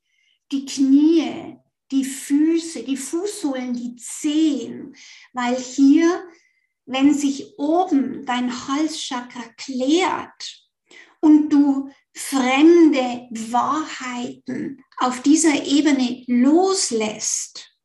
die 0.51 0.65
Knie, 0.65 1.57
die 1.91 2.05
Füße, 2.05 2.83
die 2.83 2.97
Fußsohlen, 2.97 3.73
die 3.73 3.97
Zehen, 3.97 4.95
weil 5.33 5.57
hier, 5.57 6.25
wenn 6.89 7.13
sich 7.13 7.59
oben 7.59 8.25
dein 8.25 8.51
Halschakra 8.67 9.43
klärt 9.57 10.69
und 11.21 11.51
du 11.51 11.91
fremde 12.15 13.29
Wahrheiten 13.31 14.83
auf 14.97 15.23
dieser 15.23 15.67
Ebene 15.67 16.25
loslässt, 16.27 17.79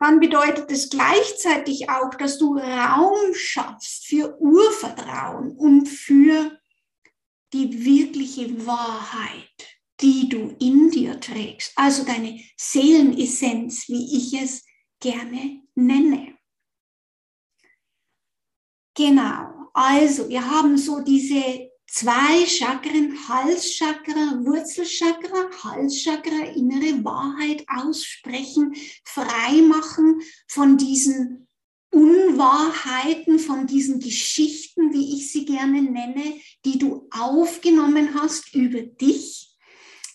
dann 0.00 0.20
bedeutet 0.20 0.70
es 0.70 0.90
gleichzeitig 0.90 1.88
auch, 1.88 2.14
dass 2.14 2.38
du 2.38 2.56
Raum 2.56 3.34
schaffst 3.34 4.06
für 4.06 4.40
Urvertrauen 4.40 5.52
und 5.52 5.88
für 5.88 6.58
die 7.52 7.84
wirkliche 7.84 8.66
Wahrheit, 8.66 9.78
die 10.00 10.28
du 10.28 10.54
in 10.60 10.90
dir 10.90 11.18
trägst. 11.18 11.72
Also 11.76 12.04
deine 12.04 12.40
Seelenessenz, 12.56 13.88
wie 13.88 14.16
ich 14.16 14.34
es 14.40 14.64
gerne 15.00 15.62
nenne. 15.74 16.37
Genau, 18.98 19.70
also 19.74 20.28
wir 20.28 20.44
haben 20.44 20.76
so 20.76 20.98
diese 20.98 21.70
zwei 21.86 22.44
Chakren, 22.46 23.16
Halschakra, 23.28 24.40
Wurzelchakra, 24.44 25.48
Halschakra, 25.62 26.46
innere 26.56 27.04
Wahrheit 27.04 27.64
aussprechen, 27.68 28.74
frei 29.04 29.62
machen 29.62 30.20
von 30.48 30.78
diesen 30.78 31.46
Unwahrheiten, 31.92 33.38
von 33.38 33.68
diesen 33.68 34.00
Geschichten, 34.00 34.92
wie 34.92 35.16
ich 35.16 35.30
sie 35.30 35.44
gerne 35.44 35.80
nenne, 35.80 36.34
die 36.64 36.80
du 36.80 37.06
aufgenommen 37.12 38.20
hast 38.20 38.52
über 38.52 38.82
dich, 38.82 39.56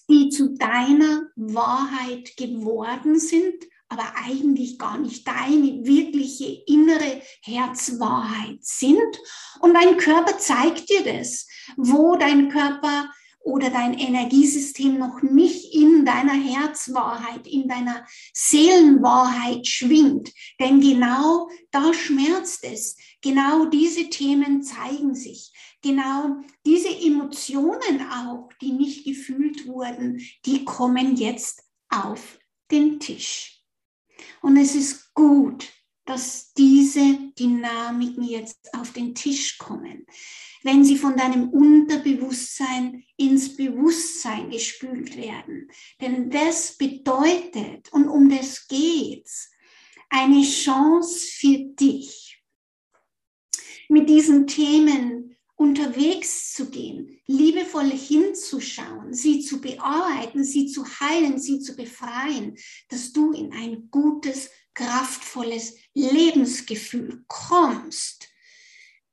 die 0.09 0.27
zu 0.27 0.57
deiner 0.57 1.29
Wahrheit 1.37 2.35
geworden 2.35 3.17
sind, 3.17 3.63
aber 3.89 4.13
eigentlich 4.25 4.79
gar 4.79 4.97
nicht 4.97 5.27
deine 5.27 5.85
wirkliche 5.85 6.63
innere 6.65 7.21
Herzwahrheit 7.41 8.59
sind. 8.61 9.19
Und 9.59 9.73
dein 9.73 9.97
Körper 9.97 10.37
zeigt 10.37 10.89
dir 10.89 11.03
das, 11.03 11.47
wo 11.77 12.15
dein 12.15 12.49
Körper 12.49 13.09
oder 13.43 13.69
dein 13.69 13.93
Energiesystem 13.93 14.97
noch 14.97 15.21
nicht 15.21 15.73
in 15.73 16.05
deiner 16.05 16.33
Herzwahrheit, 16.33 17.45
in 17.45 17.67
deiner 17.67 18.05
Seelenwahrheit 18.33 19.67
schwingt. 19.67 20.31
Denn 20.59 20.79
genau 20.79 21.49
da 21.71 21.93
schmerzt 21.93 22.63
es. 22.63 22.95
Genau 23.21 23.65
diese 23.65 24.09
Themen 24.09 24.63
zeigen 24.63 25.13
sich. 25.13 25.51
Genau 25.81 26.37
diese 26.65 26.89
Emotionen 26.89 28.09
auch, 28.09 28.49
die 28.61 28.71
nicht 28.71 29.05
gefühlt 29.05 29.67
wurden, 29.67 30.21
die 30.45 30.63
kommen 30.63 31.17
jetzt 31.17 31.63
auf 31.89 32.39
den 32.71 32.99
Tisch. 33.01 33.52
Und 34.43 34.57
es 34.57 34.75
ist 34.75 35.13
gut, 35.13 35.69
dass 36.05 36.51
diese 36.53 37.31
Dynamiken 37.39 38.25
jetzt 38.25 38.73
auf 38.73 38.91
den 38.91 39.15
Tisch 39.15 39.57
kommen. 39.57 40.05
Wenn 40.63 40.83
sie 40.83 40.97
von 40.97 41.15
deinem 41.15 41.49
Unterbewusstsein 41.49 43.05
ins 43.15 43.55
Bewusstsein 43.55 44.49
gespült 44.49 45.15
werden. 45.15 45.69
Denn 46.01 46.29
das 46.29 46.75
bedeutet, 46.75 47.91
und 47.93 48.09
um 48.09 48.29
das 48.29 48.67
geht's, 48.67 49.49
eine 50.09 50.43
Chance 50.43 51.25
für 51.37 51.59
dich, 51.79 52.43
mit 53.87 54.09
diesen 54.09 54.45
Themen 54.45 55.37
unterwegs 55.63 56.53
zu 56.53 56.69
gehen, 56.69 57.21
liebevoll 57.25 57.89
hinzuschauen, 57.89 59.13
sie 59.13 59.39
zu 59.39 59.61
bearbeiten, 59.61 60.43
sie 60.43 60.67
zu 60.67 60.85
heilen, 60.99 61.39
sie 61.39 61.61
zu 61.61 61.77
befreien, 61.77 62.57
dass 62.89 63.13
du 63.13 63.31
in 63.31 63.53
ein 63.53 63.89
gutes, 63.89 64.49
kraftvolles 64.73 65.77
Lebensgefühl 65.93 67.23
kommst, 67.29 68.27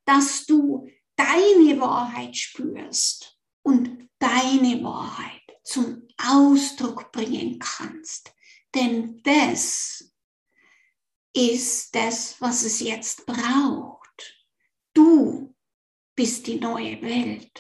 dass 0.05 0.45
du 0.45 0.89
deine 1.15 1.79
Wahrheit 1.79 2.37
spürst 2.37 3.39
und 3.63 4.09
deine 4.19 4.83
Wahrheit 4.83 5.43
zum 5.63 6.03
Ausdruck 6.19 7.13
bringen 7.13 7.61
kannst. 7.61 8.33
Denn 8.75 9.23
das 9.23 10.13
ist 11.33 11.95
das, 11.95 12.41
was 12.41 12.65
es 12.65 12.81
jetzt 12.81 13.25
braucht. 13.25 14.01
Du 14.95 15.40
bist 16.21 16.47
die 16.49 16.61
neue 16.61 17.01
Welt. 17.01 17.51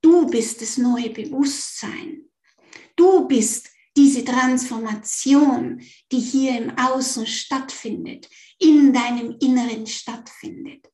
Du 0.00 0.28
bist 0.28 0.62
das 0.62 0.78
neue 0.78 1.10
Bewusstsein. 1.10 2.30
Du 2.94 3.26
bist 3.26 3.70
diese 3.96 4.24
Transformation, 4.24 5.82
die 6.12 6.20
hier 6.20 6.56
im 6.56 6.78
Außen 6.78 7.26
stattfindet, 7.26 8.30
in 8.60 8.92
deinem 8.92 9.36
Inneren 9.40 9.88
stattfindet. 9.88 10.88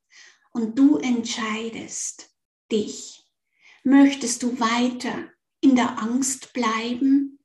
Und 0.53 0.79
du 0.79 0.97
entscheidest 0.97 2.31
dich. 2.73 3.21
Möchtest 3.85 4.43
du 4.43 4.59
weiter 4.59 5.31
in 5.61 5.77
der 5.77 5.99
Angst 5.99 6.55
bleiben, 6.55 7.39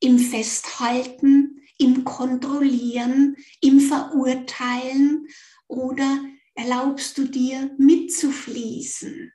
im 0.00 0.18
Festhalten, 0.18 1.60
im 1.76 2.04
Kontrollieren, 2.04 3.36
im 3.60 3.78
Verurteilen 3.78 5.26
oder 5.68 6.18
erlaubst 6.54 7.18
du 7.18 7.24
dir 7.24 7.70
mitzufließen, 7.78 9.32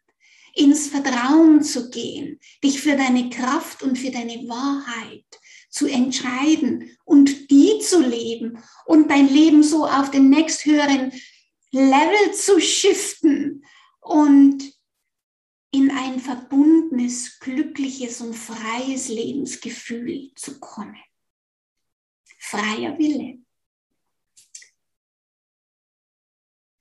ins 0.55 0.87
Vertrauen 0.87 1.61
zu 1.61 1.89
gehen, 1.89 2.39
dich 2.63 2.81
für 2.81 2.95
deine 2.95 3.29
Kraft 3.29 3.83
und 3.83 3.97
für 3.97 4.11
deine 4.11 4.47
Wahrheit 4.47 5.25
zu 5.69 5.87
entscheiden 5.87 6.97
und 7.05 7.51
die 7.51 7.79
zu 7.79 8.01
leben 8.01 8.57
und 8.85 9.09
dein 9.09 9.27
Leben 9.27 9.63
so 9.63 9.85
auf 9.85 10.09
den 10.11 10.29
nächsthöheren 10.29 11.11
Level 11.71 12.33
zu 12.33 12.59
shiften 12.59 13.63
und 13.99 14.73
in 15.71 15.91
ein 15.91 16.19
verbundenes, 16.19 17.39
glückliches 17.39 18.21
und 18.21 18.33
freies 18.33 19.09
Lebensgefühl 19.09 20.31
zu 20.35 20.59
kommen. 20.59 20.97
Freier 22.39 22.97
Wille. 22.97 23.39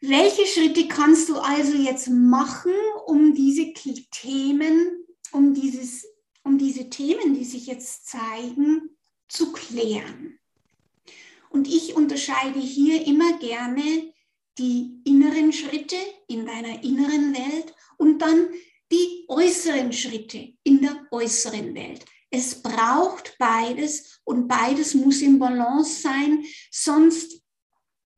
Welche 0.01 0.47
Schritte 0.47 0.89
kannst 0.89 1.29
du 1.29 1.37
also 1.37 1.75
jetzt 1.75 2.09
machen, 2.09 2.73
um 3.07 3.35
diese 3.35 3.73
Themen, 3.73 5.07
um, 5.33 5.55
dieses, 5.55 6.07
um 6.45 6.59
diese 6.59 6.91
Themen, 6.91 7.35
die 7.35 7.45
sich 7.45 7.67
jetzt 7.67 8.07
zeigen, 8.07 8.91
zu 9.29 9.53
klären? 9.53 10.39
Und 11.49 11.67
ich 11.67 11.97
unterscheide 11.97 12.61
hier 12.61 13.07
immer 13.07 13.39
gerne 13.39 14.13
die 14.59 15.01
inneren 15.05 15.53
Schritte 15.53 15.97
in 16.29 16.45
deiner 16.45 16.83
inneren 16.83 17.35
Welt 17.35 17.75
und 17.97 18.21
dann 18.21 18.49
die 18.93 19.25
äußeren 19.29 19.93
Schritte 19.93 20.53
in 20.63 20.83
der 20.83 21.07
äußeren 21.11 21.75
Welt. 21.75 22.05
Es 22.31 22.63
braucht 22.63 23.37
beides 23.39 24.21
und 24.25 24.49
beides 24.49 24.95
muss 24.95 25.23
im 25.23 25.39
Balance 25.39 26.03
sein, 26.03 26.45
sonst 26.71 27.41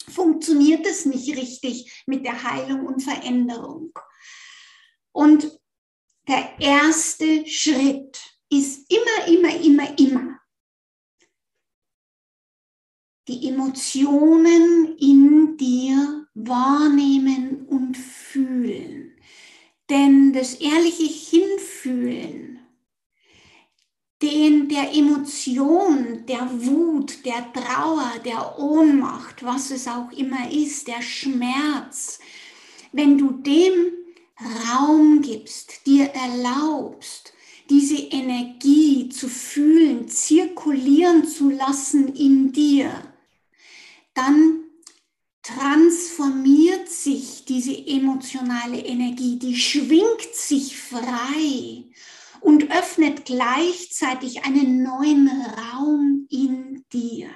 funktioniert 0.09 0.87
es 0.87 1.05
nicht 1.05 1.37
richtig 1.37 2.05
mit 2.07 2.25
der 2.25 2.42
Heilung 2.42 2.87
und 2.87 3.03
Veränderung. 3.03 3.92
Und 5.12 5.59
der 6.27 6.59
erste 6.59 7.47
Schritt 7.47 8.18
ist 8.51 8.90
immer, 8.92 9.27
immer, 9.29 9.55
immer, 9.62 9.99
immer 9.99 10.38
die 13.29 13.49
Emotionen 13.49 14.97
in 14.99 15.57
dir 15.59 16.27
wahrnehmen 16.35 17.66
und 17.66 17.97
fühlen. 17.97 19.12
Denn 19.90 20.33
das 20.33 20.55
ehrliche 20.55 21.05
Hinfühlen, 21.05 22.58
den 24.22 24.68
der 24.68 24.92
Emotion, 24.94 26.24
der 26.26 26.48
Wut, 26.52 27.24
der 27.24 27.52
Trauer, 27.52 28.12
der 28.24 28.59
Ohnmacht, 28.59 29.44
was 29.44 29.70
es 29.70 29.87
auch 29.87 30.11
immer 30.12 30.50
ist, 30.50 30.88
der 30.88 31.02
Schmerz, 31.02 32.18
wenn 32.92 33.16
du 33.16 33.31
dem 33.31 33.92
Raum 34.68 35.20
gibst, 35.22 35.87
dir 35.87 36.07
erlaubst, 36.07 37.33
diese 37.70 37.96
Energie 37.96 39.09
zu 39.09 39.28
fühlen, 39.28 40.09
zirkulieren 40.09 41.26
zu 41.26 41.50
lassen 41.50 42.14
in 42.14 42.52
dir, 42.52 42.90
dann 44.14 44.64
transformiert 45.42 46.88
sich 46.88 47.44
diese 47.44 47.76
emotionale 47.87 48.78
Energie, 48.78 49.38
die 49.38 49.57
schwingt 49.57 50.35
sich 50.35 50.76
frei 50.76 51.88
und 52.40 52.70
öffnet 52.70 53.24
gleichzeitig 53.24 54.44
einen 54.44 54.83
neuen 54.83 55.29
Raum 55.29 56.27
in 56.31 56.85
dir. 56.92 57.31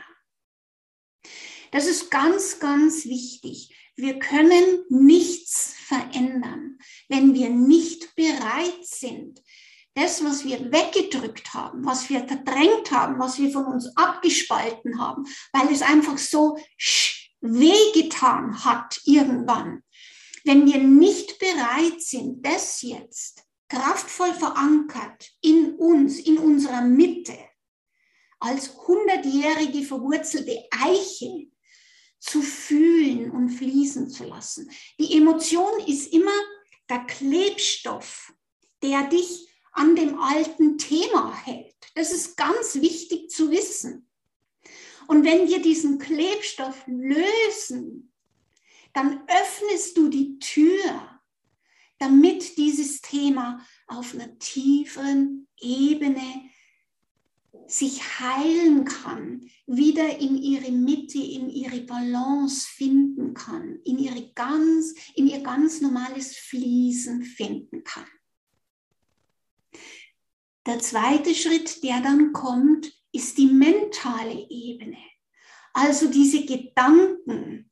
Das 1.71 1.87
ist 1.87 2.11
ganz, 2.11 2.61
ganz 2.61 3.07
wichtig. 3.07 3.75
Wir 3.97 4.19
können 4.19 4.85
nichts 4.89 5.75
verändern, 5.87 6.79
wenn 7.09 7.35
wir 7.35 7.51
nicht 7.51 8.15
bereit 8.15 8.85
sind, 8.85 9.41
das, 9.95 10.25
was 10.25 10.45
wir 10.45 10.73
weggedrückt 10.73 11.53
haben, 11.53 11.85
was 11.85 12.09
wir 12.09 12.27
verdrängt 12.27 12.91
haben, 12.91 13.19
was 13.19 13.39
wir 13.39 13.51
von 13.51 13.67
uns 13.67 13.95
abgespalten 13.97 14.99
haben, 14.99 15.25
weil 15.53 15.71
es 15.73 15.83
einfach 15.83 16.17
so 16.17 16.59
wehgetan 17.41 18.65
hat 18.65 19.01
irgendwann. 19.05 19.83
Wenn 20.45 20.67
wir 20.67 20.79
nicht 20.79 21.39
bereit 21.39 22.01
sind, 22.01 22.45
das 22.45 22.83
jetzt 22.83 23.45
kraftvoll 23.73 24.35
verankert 24.35 25.31
in 25.41 25.77
uns, 25.77 26.19
in 26.19 26.37
unserer 26.37 26.83
Mitte, 26.83 27.39
als 28.39 28.77
hundertjährige 28.87 29.83
verwurzelte 29.83 30.63
Eiche 30.71 31.51
zu 32.19 32.43
fühlen 32.43 33.31
und 33.31 33.49
fließen 33.49 34.11
zu 34.11 34.25
lassen. 34.25 34.71
Die 34.99 35.17
Emotion 35.17 35.81
ist 35.87 36.13
immer 36.13 36.35
der 36.91 36.99
Klebstoff, 37.07 38.35
der 38.83 39.05
dich 39.05 39.49
an 39.73 39.97
dem 39.97 40.21
alten 40.21 40.77
Thema 40.77 41.35
hält. 41.35 41.75
Das 41.95 42.13
ist 42.13 42.37
ganz 42.37 42.75
wichtig 42.75 43.31
zu 43.31 43.51
wissen. 43.51 44.07
Und 45.09 45.25
wenn 45.25 45.49
wir 45.49 45.63
diesen 45.63 45.99
Klebstoff 45.99 46.85
lösen, 46.87 48.13
dann 48.93 49.23
öffnest 49.27 49.97
du 49.97 50.11
die 50.11 50.39
Tür 50.39 51.12
damit 52.03 52.59
dieses 52.59 53.01
Thema 53.01 53.65
auf 53.87 54.13
einer 54.13 54.37
tieferen 54.41 55.47
Ebene 55.61 56.51
sich 57.69 58.19
heilen 58.19 58.85
kann, 58.85 59.49
wieder 59.67 60.19
in 60.19 60.37
ihre 60.37 60.73
Mitte, 60.73 61.19
in 61.19 61.49
ihre 61.49 61.81
Balance 61.83 62.67
finden 62.67 63.35
kann, 63.35 63.79
in, 63.85 63.99
ihre 63.99 64.33
ganz, 64.33 64.95
in 65.15 65.29
ihr 65.29 65.43
ganz 65.43 65.81
normales 65.81 66.37
Fließen 66.37 67.23
finden 67.23 67.85
kann. 67.85 68.07
Der 70.67 70.81
zweite 70.81 71.37
Schritt, 71.37 71.85
der 71.85 72.01
dann 72.01 72.33
kommt, 72.33 72.93
ist 73.13 73.39
die 73.39 73.47
mentale 73.47 74.45
Ebene. 74.51 74.99
Also 75.73 76.09
diese 76.11 76.45
Gedanken 76.45 77.71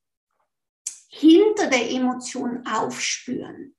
hinter 1.09 1.67
der 1.67 1.91
Emotion 1.91 2.65
aufspüren 2.65 3.75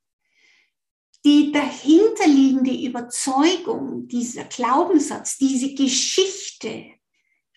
die 1.24 1.52
dahinterliegende 1.52 2.74
Überzeugung, 2.74 4.08
dieser 4.08 4.44
Glaubenssatz, 4.44 5.38
diese 5.38 5.74
Geschichte 5.74 6.86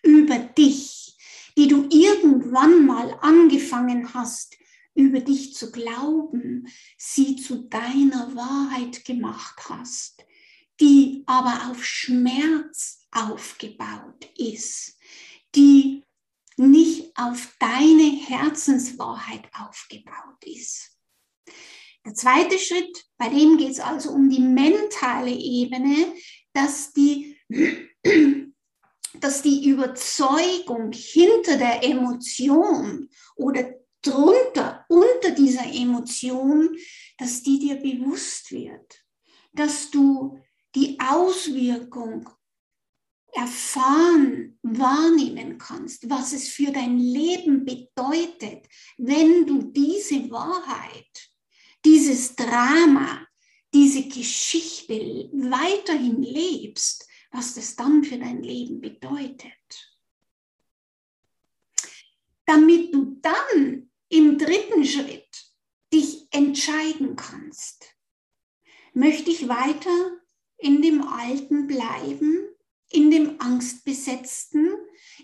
über 0.02 0.38
dich, 0.38 1.16
die 1.56 1.68
du 1.68 1.88
irgendwann 1.90 2.86
mal 2.86 3.18
angefangen 3.20 4.14
hast, 4.14 4.56
über 4.94 5.20
dich 5.20 5.54
zu 5.54 5.72
glauben, 5.72 6.68
sie 6.96 7.36
zu 7.36 7.68
deiner 7.68 8.34
Wahrheit 8.34 9.04
gemacht 9.04 9.68
hast, 9.68 10.24
die 10.80 11.24
aber 11.26 11.70
auf 11.70 11.84
Schmerz 11.84 13.06
aufgebaut 13.10 14.30
ist, 14.36 14.96
die 15.54 16.04
nicht 16.56 17.16
auf 17.16 17.54
deine 17.58 18.10
Herzenswahrheit 18.26 19.48
aufgebaut 19.54 20.44
ist. 20.44 20.96
Der 22.06 22.14
zweite 22.14 22.56
Schritt, 22.60 23.04
bei 23.18 23.28
dem 23.28 23.56
geht 23.56 23.72
es 23.72 23.80
also 23.80 24.12
um 24.12 24.30
die 24.30 24.40
mentale 24.40 25.32
Ebene, 25.32 26.14
dass 26.52 26.92
die, 26.92 27.36
dass 29.20 29.42
die 29.42 29.68
Überzeugung 29.68 30.92
hinter 30.92 31.56
der 31.58 31.82
Emotion 31.82 33.10
oder 33.34 33.74
drunter, 34.02 34.84
unter 34.88 35.32
dieser 35.32 35.66
Emotion, 35.66 36.76
dass 37.18 37.42
die 37.42 37.58
dir 37.58 37.74
bewusst 37.74 38.52
wird, 38.52 39.04
dass 39.52 39.90
du 39.90 40.38
die 40.76 40.96
Auswirkung 41.00 42.30
erfahren, 43.32 44.60
wahrnehmen 44.62 45.58
kannst, 45.58 46.08
was 46.08 46.32
es 46.32 46.48
für 46.50 46.70
dein 46.70 47.00
Leben 47.00 47.64
bedeutet, 47.64 48.68
wenn 48.96 49.44
du 49.44 49.64
diese 49.64 50.30
Wahrheit 50.30 51.35
dieses 51.86 52.34
Drama, 52.34 53.26
diese 53.72 54.02
Geschichte 54.08 55.30
weiterhin 55.32 56.22
lebst, 56.22 57.08
was 57.30 57.54
das 57.54 57.76
dann 57.76 58.04
für 58.04 58.18
dein 58.18 58.42
Leben 58.42 58.80
bedeutet. 58.80 59.52
damit 62.46 62.94
du 62.94 63.18
dann 63.20 63.90
im 64.08 64.38
dritten 64.38 64.84
Schritt 64.84 65.28
dich 65.92 66.28
entscheiden 66.30 67.16
kannst. 67.16 67.94
Möchte 68.94 69.30
ich 69.30 69.48
weiter 69.48 70.20
in 70.56 70.80
dem 70.80 71.02
Alten 71.02 71.66
bleiben, 71.66 72.48
in 72.88 73.10
dem 73.10 73.40
Angstbesetzten, 73.40 74.70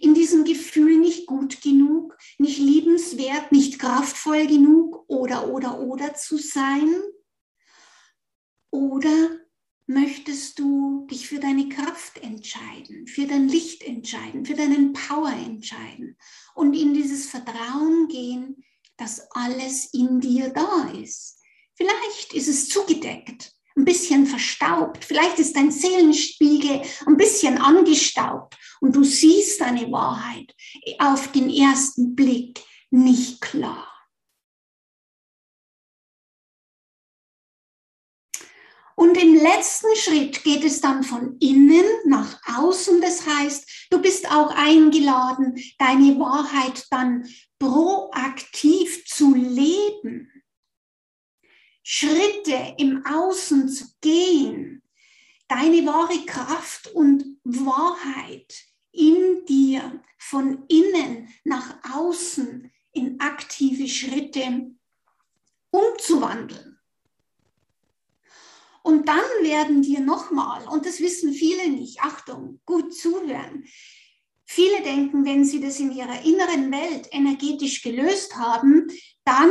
in 0.02 0.14
diesem 0.14 0.44
Gefühl 0.44 0.98
nicht 0.98 1.26
gut 1.26 1.62
genug, 1.62 2.18
nicht 2.38 2.58
liebenswert, 2.58 3.52
nicht 3.52 3.78
kraftvoll 3.78 4.46
genug 4.46 5.04
oder 5.08 5.48
oder 5.48 5.80
oder 5.80 6.14
zu 6.14 6.38
sein? 6.38 6.92
Oder 8.70 9.38
möchtest 9.86 10.58
du 10.58 11.06
dich 11.08 11.28
für 11.28 11.38
deine 11.38 11.68
Kraft 11.68 12.18
entscheiden, 12.18 13.06
für 13.06 13.26
dein 13.26 13.48
Licht 13.48 13.82
entscheiden, 13.84 14.44
für 14.44 14.54
deinen 14.54 14.92
Power 14.92 15.32
entscheiden 15.32 16.16
und 16.54 16.74
in 16.74 16.94
dieses 16.94 17.28
Vertrauen 17.28 18.08
gehen, 18.08 18.64
dass 18.96 19.30
alles 19.30 19.92
in 19.92 20.18
dir 20.20 20.50
da 20.50 20.90
ist? 21.00 21.38
Vielleicht 21.74 22.34
ist 22.34 22.48
es 22.48 22.68
zugedeckt, 22.68 23.54
ein 23.76 23.85
bisschen 23.85 24.26
verstaubt, 24.26 25.04
vielleicht 25.04 25.38
ist 25.38 25.56
dein 25.56 25.70
Seelenspiegel 25.70 26.82
ein 27.06 27.16
bisschen 27.16 27.58
angestaubt 27.58 28.56
und 28.80 28.94
du 28.94 29.04
siehst 29.04 29.61
deine 29.61 29.90
Wahrheit 29.90 30.54
auf 30.98 31.32
den 31.32 31.50
ersten 31.50 32.14
Blick 32.14 32.61
nicht 32.90 33.40
klar. 33.40 33.88
Und 38.94 39.16
im 39.20 39.35
letzten 39.35 39.96
Schritt 39.96 40.44
geht 40.44 40.64
es 40.64 40.80
dann 40.80 41.02
von 41.02 41.37
innen 41.40 41.85
nach 42.04 42.40
außen. 42.56 43.00
Das 43.00 43.26
heißt, 43.26 43.88
du 43.90 44.00
bist 44.00 44.30
auch 44.30 44.54
eingeladen, 44.54 45.61
deine 45.78 46.18
Wahrheit 46.20 46.87
dann 46.90 47.26
proaktiv 47.58 49.04
zu 49.06 49.35
leben. 49.35 50.32
Schritte 51.83 52.75
im 52.79 53.05
Außen 53.05 53.68
zu 53.68 53.87
gehen, 54.01 54.83
deine 55.49 55.85
wahre 55.87 56.25
Kraft 56.27 56.88
und 56.95 57.25
Wahrheit 57.45 58.55
in 58.92 59.45
dir 59.47 60.03
von 60.18 60.64
innen 60.68 61.29
nach 61.45 61.77
außen 61.95 62.71
in 62.92 63.21
aktive 63.21 63.88
Schritte 63.88 64.73
umzuwandeln. 65.71 66.79
Und 68.83 69.09
dann 69.09 69.25
werden 69.42 69.83
dir 69.83 70.01
nochmal, 70.01 70.66
und 70.68 70.85
das 70.87 71.01
wissen 71.01 71.33
viele 71.33 71.71
nicht, 71.71 72.01
Achtung, 72.01 72.61
gut 72.66 72.95
zuhören. 72.95 73.64
Viele 74.45 74.83
denken, 74.83 75.25
wenn 75.25 75.45
sie 75.45 75.61
das 75.61 75.79
in 75.81 75.92
ihrer 75.92 76.23
inneren 76.25 76.71
Welt 76.73 77.09
energetisch 77.12 77.83
gelöst 77.83 78.37
haben, 78.37 78.88
dann 79.25 79.51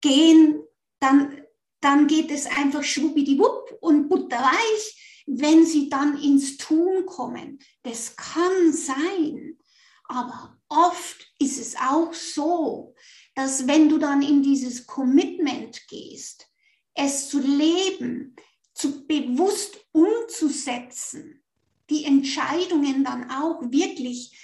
gehen, 0.00 0.60
dann 0.98 1.43
dann 1.84 2.06
geht 2.06 2.30
es 2.30 2.46
einfach 2.46 2.82
schwuppidiwupp 2.82 3.76
und 3.80 4.08
butterweich, 4.08 5.22
wenn 5.26 5.66
sie 5.66 5.88
dann 5.90 6.20
ins 6.20 6.56
Tun 6.56 7.04
kommen. 7.06 7.58
Das 7.82 8.16
kann 8.16 8.72
sein, 8.72 9.58
aber 10.04 10.58
oft 10.68 11.32
ist 11.38 11.58
es 11.58 11.76
auch 11.76 12.12
so, 12.14 12.94
dass 13.34 13.66
wenn 13.66 13.88
du 13.88 13.98
dann 13.98 14.22
in 14.22 14.42
dieses 14.42 14.86
Commitment 14.86 15.86
gehst, 15.88 16.46
es 16.94 17.28
zu 17.28 17.40
leben, 17.40 18.34
zu 18.72 19.06
bewusst 19.06 19.78
umzusetzen, 19.92 21.42
die 21.90 22.04
Entscheidungen 22.04 23.04
dann 23.04 23.30
auch 23.30 23.60
wirklich 23.70 24.38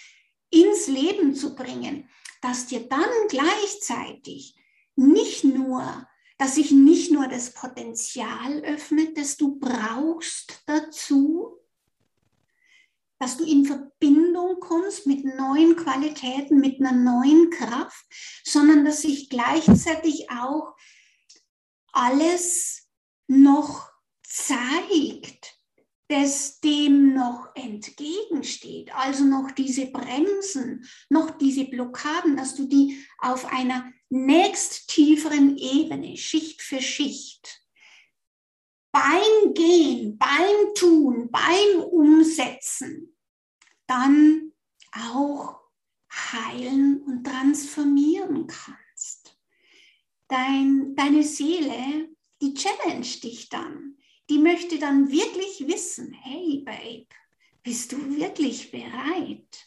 ins 0.50 0.88
Leben 0.88 1.34
zu 1.34 1.54
bringen, 1.54 2.08
dass 2.42 2.66
dir 2.66 2.88
dann 2.88 3.08
gleichzeitig 3.28 4.56
nicht 4.96 5.44
nur 5.44 6.06
dass 6.40 6.54
sich 6.54 6.70
nicht 6.70 7.12
nur 7.12 7.28
das 7.28 7.52
Potenzial 7.52 8.62
öffnet, 8.62 9.18
das 9.18 9.36
du 9.36 9.60
brauchst 9.60 10.62
dazu, 10.64 11.58
dass 13.18 13.36
du 13.36 13.44
in 13.44 13.66
Verbindung 13.66 14.58
kommst 14.58 15.06
mit 15.06 15.22
neuen 15.22 15.76
Qualitäten, 15.76 16.58
mit 16.58 16.80
einer 16.80 16.92
neuen 16.92 17.50
Kraft, 17.50 18.06
sondern 18.42 18.86
dass 18.86 19.02
sich 19.02 19.28
gleichzeitig 19.28 20.30
auch 20.30 20.74
alles 21.92 22.88
noch 23.26 23.92
zeigt, 24.22 25.59
das 26.10 26.58
dem 26.60 27.14
noch 27.14 27.54
entgegensteht. 27.54 28.92
Also 28.94 29.24
noch 29.24 29.52
diese 29.52 29.86
Bremsen, 29.86 30.84
noch 31.08 31.30
diese 31.30 31.66
Blockaden, 31.66 32.36
dass 32.36 32.56
du 32.56 32.66
die 32.66 33.06
auf 33.18 33.46
einer 33.46 33.92
nächst 34.08 34.88
tieferen 34.88 35.56
Ebene, 35.56 36.16
Schicht 36.16 36.62
für 36.62 36.82
Schicht, 36.82 37.62
beim 38.90 39.54
Gehen, 39.54 40.18
beim 40.18 40.74
Tun, 40.74 41.30
beim 41.30 41.80
Umsetzen, 41.84 43.16
dann 43.86 44.52
auch 44.90 45.60
heilen 46.12 47.02
und 47.02 47.24
transformieren 47.24 48.48
kannst. 48.48 49.38
Dein, 50.26 50.96
deine 50.96 51.22
Seele, 51.22 52.08
die 52.42 52.54
challenge 52.54 53.20
dich 53.22 53.48
dann 53.48 53.96
die 54.30 54.38
möchte 54.38 54.78
dann 54.78 55.10
wirklich 55.10 55.66
wissen, 55.66 56.12
hey 56.12 56.62
Babe, 56.64 57.06
bist 57.64 57.90
du 57.90 58.16
wirklich 58.16 58.70
bereit, 58.70 59.66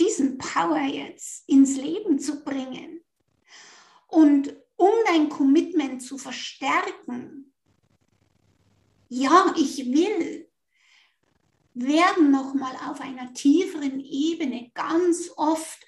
diesen 0.00 0.36
Power 0.36 0.82
jetzt 0.82 1.48
ins 1.48 1.76
Leben 1.76 2.18
zu 2.18 2.42
bringen? 2.42 3.00
Und 4.08 4.52
um 4.76 4.90
dein 5.06 5.28
Commitment 5.28 6.02
zu 6.02 6.18
verstärken, 6.18 7.52
ja, 9.08 9.54
ich 9.56 9.86
will, 9.86 10.48
werden 11.74 12.32
nochmal 12.32 12.74
auf 12.88 13.00
einer 13.00 13.32
tieferen 13.32 14.00
Ebene 14.00 14.72
ganz 14.74 15.30
oft 15.36 15.78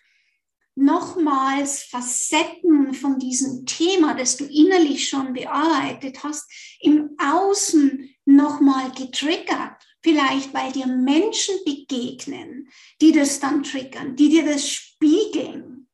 nochmals 0.74 1.82
Facetten 1.82 2.94
von 2.94 3.18
diesem 3.18 3.66
Thema, 3.66 4.14
das 4.14 4.36
du 4.36 4.44
innerlich 4.44 5.08
schon 5.08 5.32
bearbeitet 5.32 6.22
hast, 6.22 6.50
im 6.80 7.16
Außen 7.18 8.11
nochmal 8.24 8.90
getriggert. 8.92 9.82
Vielleicht, 10.02 10.52
weil 10.52 10.72
dir 10.72 10.86
Menschen 10.86 11.54
begegnen, 11.64 12.68
die 13.00 13.12
das 13.12 13.38
dann 13.38 13.62
triggern, 13.62 14.16
die 14.16 14.28
dir 14.28 14.44
das 14.44 14.68
spiegeln. 14.68 15.88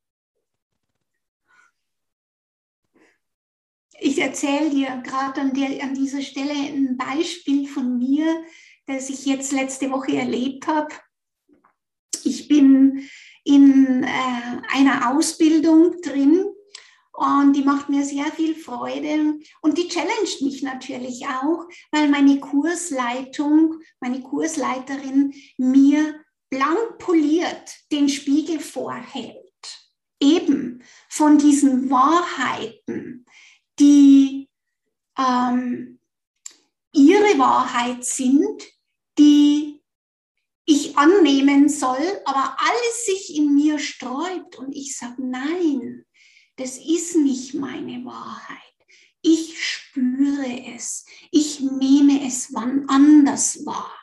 Ich 4.00 4.18
erzähle 4.18 4.70
dir 4.70 5.02
gerade 5.04 5.40
an, 5.40 5.50
an 5.50 5.94
dieser 5.94 6.22
Stelle 6.22 6.52
ein 6.52 6.96
Beispiel 6.96 7.66
von 7.66 7.98
mir, 7.98 8.44
das 8.86 9.10
ich 9.10 9.26
jetzt 9.26 9.52
letzte 9.52 9.90
Woche 9.90 10.16
erlebt 10.16 10.66
habe. 10.66 10.94
Ich 12.24 12.48
bin 12.48 13.08
in 13.44 14.04
äh, 14.04 14.60
einer 14.68 15.10
Ausbildung 15.10 16.00
drin 16.00 16.46
und 17.18 17.52
die 17.54 17.62
macht 17.62 17.88
mir 17.88 18.04
sehr 18.04 18.26
viel 18.26 18.54
Freude 18.54 19.38
und 19.60 19.78
die 19.78 19.88
challenged 19.88 20.42
mich 20.42 20.62
natürlich 20.62 21.26
auch, 21.26 21.66
weil 21.90 22.08
meine 22.08 22.38
Kursleitung, 22.40 23.80
meine 24.00 24.22
Kursleiterin 24.22 25.34
mir 25.56 26.14
blank 26.50 26.98
poliert 26.98 27.70
den 27.92 28.08
Spiegel 28.08 28.60
vorhält. 28.60 29.44
Eben 30.20 30.82
von 31.08 31.38
diesen 31.38 31.90
Wahrheiten, 31.90 33.24
die 33.78 34.48
ähm, 35.18 36.00
ihre 36.92 37.38
Wahrheit 37.38 38.04
sind, 38.04 38.62
die 39.18 39.82
ich 40.64 40.98
annehmen 40.98 41.68
soll, 41.68 42.20
aber 42.24 42.56
alles 42.58 43.06
sich 43.06 43.36
in 43.36 43.54
mir 43.54 43.78
sträubt 43.78 44.56
und 44.56 44.74
ich 44.74 44.96
sage, 44.96 45.24
nein, 45.24 46.04
das 46.58 46.76
ist 46.76 47.16
nicht 47.16 47.54
meine 47.54 48.04
Wahrheit. 48.04 48.58
Ich 49.22 49.64
spüre 49.64 50.74
es. 50.74 51.06
Ich 51.30 51.60
nehme 51.60 52.26
es 52.26 52.52
wann 52.52 52.88
anders 52.88 53.64
wahr. 53.64 53.94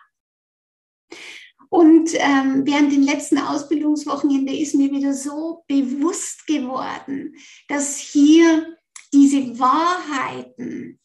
Und 1.69 2.11
ähm, 2.13 2.65
während 2.65 2.93
den 2.93 3.03
letzten 3.03 3.37
Ausbildungswochenende 3.37 4.55
ist 4.55 4.75
mir 4.75 4.91
wieder 4.91 5.13
so 5.13 5.65
bewusst 5.67 6.47
geworden, 6.47 7.35
dass 7.67 7.97
hier 7.97 8.77
diese 9.11 9.59
Wahrheiten, 9.59 10.99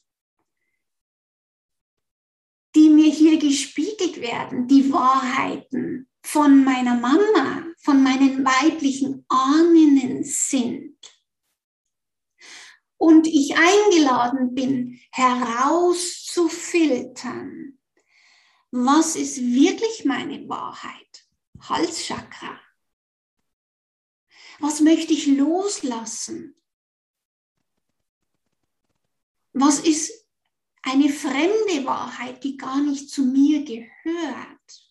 die 2.77 2.89
mir 2.89 3.11
hier 3.11 3.39
gespiegelt 3.39 4.21
werden, 4.21 4.69
die 4.69 4.93
Wahrheiten 4.93 6.09
von 6.23 6.63
meiner 6.63 6.95
Mama, 6.95 7.65
von 7.79 8.03
meinen 8.03 8.45
weiblichen 8.45 9.25
Ahnen 9.29 10.23
sind 10.23 10.97
und 13.01 13.27
ich 13.27 13.57
eingeladen 14.11 14.55
bin, 14.55 15.01
herauszufiltern, 15.11 17.79
was 18.71 19.17
ist 19.17 19.39
wirklich 19.39 20.05
meine 20.05 20.49
Wahrheit? 20.49 21.27
Halschakra. 21.61 22.61
Was 24.61 24.81
möchte 24.81 25.13
ich 25.13 25.27
loslassen? 25.27 26.55
Was 29.53 29.81
ist 29.81 30.13
eine 30.83 31.11
fremde 31.11 31.85
Wahrheit, 31.85 32.45
die 32.45 32.57
gar 32.57 32.81
nicht 32.81 33.11
zu 33.11 33.25
mir 33.25 33.65
gehört? 33.65 34.87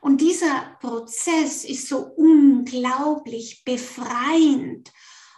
Und 0.00 0.20
dieser 0.20 0.76
Prozess 0.80 1.64
ist 1.64 1.86
so 1.86 1.98
unglaublich 2.16 3.62
befreiend. 3.64 4.92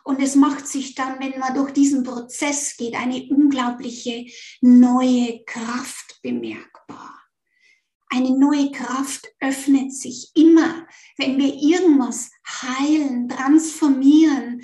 Und 0.04 0.20
es 0.20 0.36
macht 0.36 0.68
sich 0.68 0.94
dann, 0.94 1.18
wenn 1.18 1.38
man 1.40 1.54
durch 1.54 1.72
diesen 1.72 2.04
Prozess 2.04 2.76
geht, 2.76 2.94
eine 2.94 3.26
unglaubliche 3.30 4.26
neue 4.60 5.42
Kraft 5.46 6.20
bemerkbar. 6.22 7.18
Eine 8.10 8.38
neue 8.38 8.70
Kraft 8.70 9.26
öffnet 9.40 9.92
sich 9.92 10.30
immer, 10.34 10.86
wenn 11.16 11.38
wir 11.38 11.54
irgendwas 11.54 12.30
heilen, 12.46 13.28
transformieren 13.28 14.62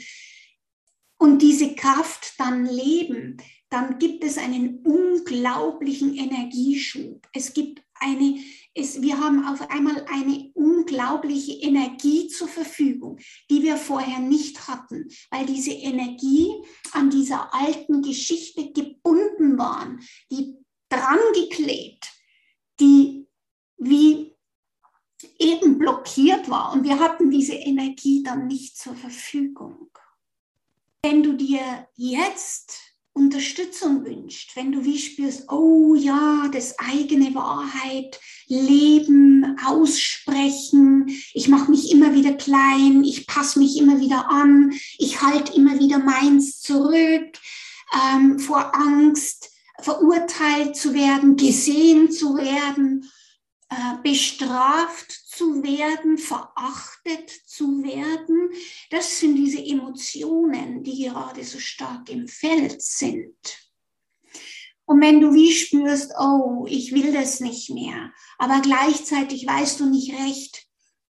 und 1.18 1.40
diese 1.40 1.74
Kraft 1.74 2.34
dann 2.38 2.66
leben, 2.66 3.38
dann 3.70 3.98
gibt 3.98 4.24
es 4.24 4.36
einen 4.36 4.80
unglaublichen 4.84 6.14
Energieschub. 6.16 7.26
Es 7.32 7.54
gibt 7.54 7.82
eine, 8.00 8.40
es, 8.74 9.02
wir 9.02 9.18
haben 9.18 9.46
auf 9.46 9.70
einmal 9.70 10.04
eine 10.10 10.50
unglaubliche 10.54 11.52
Energie 11.52 12.28
zur 12.28 12.48
Verfügung, 12.48 13.18
die 13.50 13.62
wir 13.62 13.76
vorher 13.76 14.18
nicht 14.18 14.68
hatten, 14.68 15.08
weil 15.30 15.46
diese 15.46 15.72
Energie 15.72 16.52
an 16.92 17.10
dieser 17.10 17.54
alten 17.54 18.02
Geschichte 18.02 18.72
gebunden 18.72 19.58
waren, 19.58 20.00
die 20.30 20.56
dran 20.88 21.18
geklebt, 21.34 22.10
die 22.80 23.26
wie 23.76 24.36
eben 25.38 25.78
blockiert 25.78 26.48
war 26.48 26.72
und 26.72 26.84
wir 26.84 26.98
hatten 26.98 27.30
diese 27.30 27.54
Energie 27.54 28.22
dann 28.22 28.46
nicht 28.46 28.76
zur 28.76 28.94
Verfügung. 28.94 29.90
Wenn 31.02 31.22
du 31.22 31.34
dir 31.34 31.88
jetzt 31.94 32.89
Unterstützung 33.12 34.04
wünscht, 34.04 34.54
wenn 34.54 34.72
du 34.72 34.84
wie 34.84 34.98
spürst, 34.98 35.50
oh 35.50 35.94
ja, 35.94 36.48
das 36.52 36.78
eigene 36.78 37.34
Wahrheit, 37.34 38.20
Leben, 38.46 39.56
aussprechen, 39.64 41.08
ich 41.34 41.48
mache 41.48 41.70
mich 41.70 41.90
immer 41.90 42.14
wieder 42.14 42.32
klein, 42.32 43.02
ich 43.04 43.26
passe 43.26 43.58
mich 43.58 43.78
immer 43.78 44.00
wieder 44.00 44.30
an, 44.30 44.72
ich 44.98 45.22
halte 45.22 45.54
immer 45.54 45.78
wieder 45.78 45.98
meins 45.98 46.60
zurück 46.60 47.38
ähm, 48.14 48.38
vor 48.38 48.74
Angst, 48.74 49.50
verurteilt 49.80 50.76
zu 50.76 50.94
werden, 50.94 51.36
gesehen 51.36 52.10
zu 52.10 52.36
werden 52.36 53.10
äh, 53.70 54.02
bestraft 54.02 55.19
zu 55.40 55.62
werden, 55.62 56.18
verachtet 56.18 57.30
zu 57.46 57.82
werden. 57.82 58.50
Das 58.90 59.20
sind 59.20 59.36
diese 59.36 59.64
Emotionen, 59.64 60.82
die 60.82 61.04
gerade 61.04 61.42
so 61.44 61.58
stark 61.58 62.10
im 62.10 62.28
Feld 62.28 62.82
sind. 62.82 63.34
Und 64.84 65.00
wenn 65.00 65.18
du 65.18 65.32
wie 65.32 65.50
spürst, 65.50 66.12
oh, 66.18 66.66
ich 66.68 66.92
will 66.92 67.14
das 67.14 67.40
nicht 67.40 67.70
mehr, 67.70 68.12
aber 68.36 68.60
gleichzeitig 68.60 69.46
weißt 69.46 69.80
du 69.80 69.86
nicht 69.86 70.12
recht, 70.12 70.66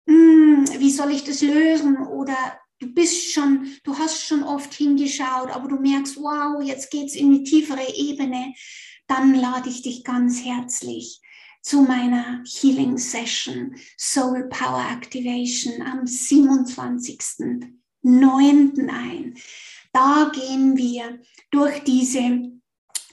hm, 0.06 0.66
wie 0.78 0.90
soll 0.90 1.10
ich 1.12 1.24
das 1.24 1.40
lösen 1.40 1.96
oder 1.96 2.36
du 2.80 2.92
bist 2.92 3.32
schon, 3.32 3.78
du 3.82 3.96
hast 3.96 4.26
schon 4.26 4.42
oft 4.42 4.74
hingeschaut, 4.74 5.48
aber 5.48 5.68
du 5.68 5.76
merkst, 5.76 6.18
wow, 6.18 6.62
jetzt 6.62 6.90
geht's 6.90 7.14
in 7.14 7.32
eine 7.32 7.44
tiefere 7.44 7.94
Ebene, 7.96 8.52
dann 9.06 9.34
lade 9.34 9.70
ich 9.70 9.80
dich 9.80 10.04
ganz 10.04 10.44
herzlich 10.44 11.22
zu 11.62 11.82
meiner 11.82 12.42
Healing 12.46 12.98
Session 12.98 13.74
Soul 13.96 14.48
Power 14.48 14.84
Activation 14.90 15.80
am 15.82 16.00
27.09. 16.04 18.88
ein. 18.88 19.34
Da 19.92 20.32
gehen 20.34 20.76
wir 20.76 21.20
durch 21.50 21.82
diese 21.84 22.52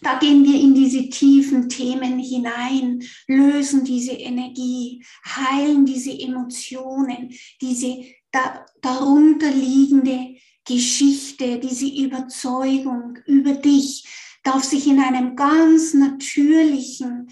da 0.01 0.19
gehen 0.19 0.43
wir 0.43 0.59
in 0.59 0.75
diese 0.75 1.09
tiefen 1.09 1.67
Themen 1.67 2.19
hinein, 2.19 3.01
lösen 3.27 3.83
diese 3.85 4.11
Energie, 4.11 5.03
heilen 5.25 5.85
diese 5.85 6.11
Emotionen, 6.11 7.33
diese 7.59 8.03
da, 8.29 8.65
darunter 8.81 9.49
liegende 9.49 10.35
Geschichte, 10.67 11.59
diese 11.59 11.87
Überzeugung 11.87 13.17
über 13.25 13.53
dich 13.53 14.05
darf 14.43 14.63
sich 14.63 14.87
in 14.87 14.99
einem 14.99 15.35
ganz 15.35 15.93
natürlichen, 15.93 17.29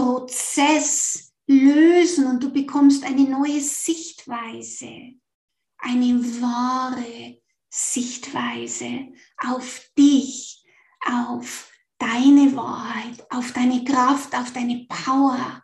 Prozess 0.00 1.34
lösen 1.46 2.26
und 2.26 2.42
du 2.42 2.50
bekommst 2.50 3.04
eine 3.04 3.24
neue 3.24 3.60
Sichtweise, 3.60 5.12
eine 5.76 6.40
wahre 6.40 7.42
Sichtweise 7.68 9.08
auf 9.36 9.90
dich, 9.98 10.64
auf 11.04 11.70
deine 11.98 12.56
Wahrheit, 12.56 13.30
auf 13.30 13.52
deine 13.52 13.84
Kraft, 13.84 14.34
auf 14.34 14.54
deine 14.54 14.86
Power, 14.88 15.62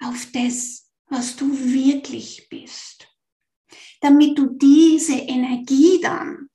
auf 0.00 0.28
das, 0.32 0.88
was 1.06 1.34
du 1.34 1.50
wirklich 1.52 2.46
bist. 2.48 3.08
Damit 4.00 4.38
du 4.38 4.46
diese 4.46 5.16
Energie 5.16 6.00
dann 6.00 6.48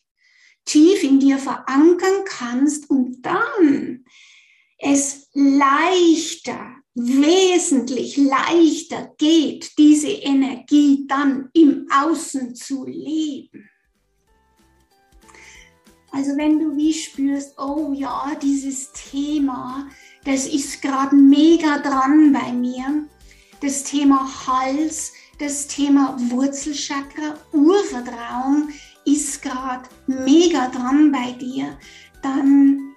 tief 0.64 1.04
in 1.04 1.20
dir 1.20 1.40
verankern 1.40 2.24
kannst 2.26 2.90
und 2.90 3.22
dann 3.22 4.06
es 4.78 5.30
leichter 5.34 6.77
wesentlich 6.98 8.18
leichter 8.18 9.14
geht, 9.20 9.78
diese 9.78 10.10
Energie 10.10 11.06
dann 11.08 11.50
im 11.54 11.88
Außen 11.92 12.56
zu 12.56 12.86
leben. 12.86 13.70
Also 16.12 16.36
wenn 16.38 16.58
du 16.58 16.76
wie 16.76 16.94
spürst, 16.94 17.54
oh 17.60 17.94
ja, 17.94 18.34
dieses 18.42 18.92
Thema, 18.94 19.88
das 20.26 20.48
ist 20.48 20.82
gerade 20.82 21.16
mega 21.16 21.78
dran 21.78 22.34
bei 22.34 22.52
mir, 22.52 23.08
das 23.62 23.84
Thema 23.84 24.28
Hals, 24.48 25.14
das 25.38 25.68
Thema 25.68 26.18
Wurzelchakra, 26.32 27.38
Urvertrauen 27.52 28.74
ist 29.06 29.44
gerade 29.44 29.88
mega 30.08 30.70
dran 30.70 31.12
bei 31.12 31.34
dir, 31.34 31.78
dann 32.24 32.96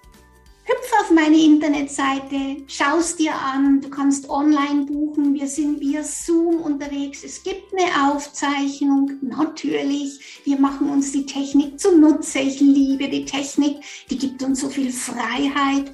hüpf 0.63 0.91
auf 1.01 1.11
meine 1.11 1.37
Internetseite, 1.37 2.63
schau 2.67 2.97
es 2.97 3.15
dir 3.15 3.33
an, 3.33 3.81
du 3.81 3.89
kannst 3.89 4.29
online 4.29 4.85
buchen, 4.85 5.33
wir 5.33 5.47
sind 5.47 5.79
via 5.79 6.03
Zoom 6.03 6.61
unterwegs, 6.61 7.23
es 7.23 7.43
gibt 7.43 7.73
eine 7.73 8.11
Aufzeichnung, 8.11 9.11
natürlich, 9.21 10.41
wir 10.43 10.59
machen 10.59 10.89
uns 10.89 11.11
die 11.11 11.25
Technik 11.25 11.79
zunutze, 11.79 12.39
ich 12.39 12.59
liebe 12.59 13.09
die 13.09 13.25
Technik, 13.25 13.77
die 14.09 14.17
gibt 14.17 14.43
uns 14.43 14.61
so 14.61 14.69
viel 14.69 14.91
Freiheit. 14.91 15.91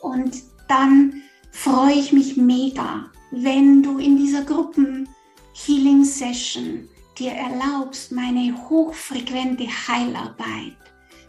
Und 0.00 0.42
dann 0.68 1.22
freue 1.50 1.94
ich 1.94 2.12
mich 2.12 2.36
mega, 2.36 3.10
wenn 3.30 3.82
du 3.82 3.98
in 3.98 4.16
dieser 4.16 4.42
Gruppen 4.42 5.08
Healing 5.52 6.04
Session 6.04 6.88
dir 7.18 7.32
erlaubst, 7.32 8.12
meine 8.12 8.68
hochfrequente 8.68 9.66
Heilarbeit 9.66 10.76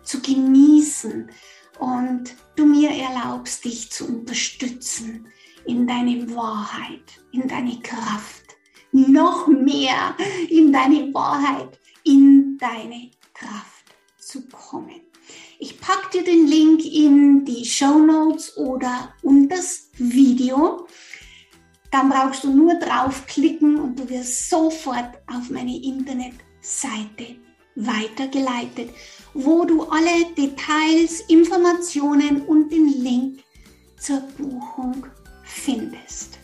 zu 0.04 0.22
genießen 0.22 1.30
und 1.80 2.36
du 2.56 2.66
mir 2.66 2.90
erlaubst, 2.90 3.66
dich 3.66 3.92
zu 3.92 4.08
unterstützen 4.08 5.28
in 5.66 5.88
deine 5.88 6.34
Wahrheit, 6.36 7.22
in 7.32 7.48
deine 7.48 7.80
Kraft, 7.80 8.56
noch 8.92 9.48
mehr 9.48 10.16
in 10.50 10.72
deine 10.72 11.14
Wahrheit, 11.14 11.80
in 12.04 12.58
deine 12.58 13.12
Kraft 13.34 13.96
zu 14.18 14.48
kommen. 14.48 15.02
Ich 15.60 15.80
packe 15.80 16.18
dir 16.18 16.24
den 16.24 16.48
Link 16.48 16.86
in 16.86 17.46
die 17.46 17.66
Show 17.66 18.00
Notes 18.00 18.56
oder 18.58 19.14
unter 19.22 19.56
das 19.56 19.90
Video. 19.98 20.88
Dann 21.92 22.10
brauchst 22.10 22.44
du 22.44 22.52
nur 22.52 22.76
draufklicken 22.76 23.80
und 23.80 24.00
du 24.00 24.10
wirst 24.10 24.50
sofort 24.50 25.18
auf 25.28 25.50
meine 25.50 25.82
Internetseite 25.82 27.38
weitergeleitet, 27.76 28.90
wo 29.36 29.66
du 29.66 29.84
alle 29.84 30.34
Details, 30.36 31.20
Informationen 31.28 32.42
und 32.44 32.72
den 32.72 32.88
Link 32.88 33.44
zur 34.00 34.22
Buchung 34.38 35.06
findest. 35.44 36.40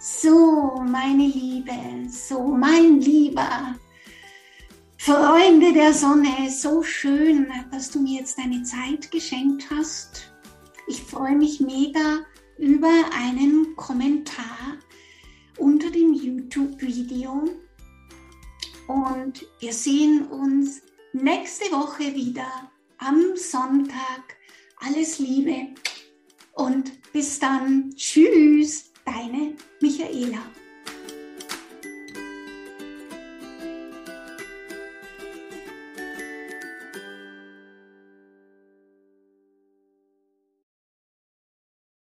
So, 0.00 0.82
meine 0.84 1.28
Liebe, 1.28 1.72
so, 2.10 2.48
mein 2.48 3.00
Lieber, 3.00 3.76
Freunde 4.98 5.72
der 5.72 5.94
Sonne, 5.94 6.50
so 6.50 6.82
schön, 6.82 7.46
dass 7.70 7.92
du 7.92 8.00
mir 8.00 8.18
jetzt 8.20 8.38
deine 8.38 8.64
Zeit 8.64 9.08
geschenkt 9.12 9.66
hast. 9.70 10.32
Ich 10.88 11.00
freue 11.00 11.36
mich 11.36 11.60
mega 11.60 12.26
über 12.58 12.90
einen 13.16 13.76
Kommentar 13.76 14.78
unter 15.58 15.90
dem 15.92 16.12
YouTube-Video 16.12 17.44
und 18.88 19.46
wir 19.60 19.72
sehen 19.72 20.26
uns 20.26 20.82
nächste 21.22 21.64
Woche 21.72 22.14
wieder 22.14 22.70
am 22.98 23.36
Sonntag. 23.36 24.36
Alles 24.78 25.18
Liebe 25.18 25.74
und 26.52 27.12
bis 27.12 27.38
dann. 27.38 27.94
Tschüss, 27.96 28.92
deine 29.04 29.54
Michaela. 29.80 30.42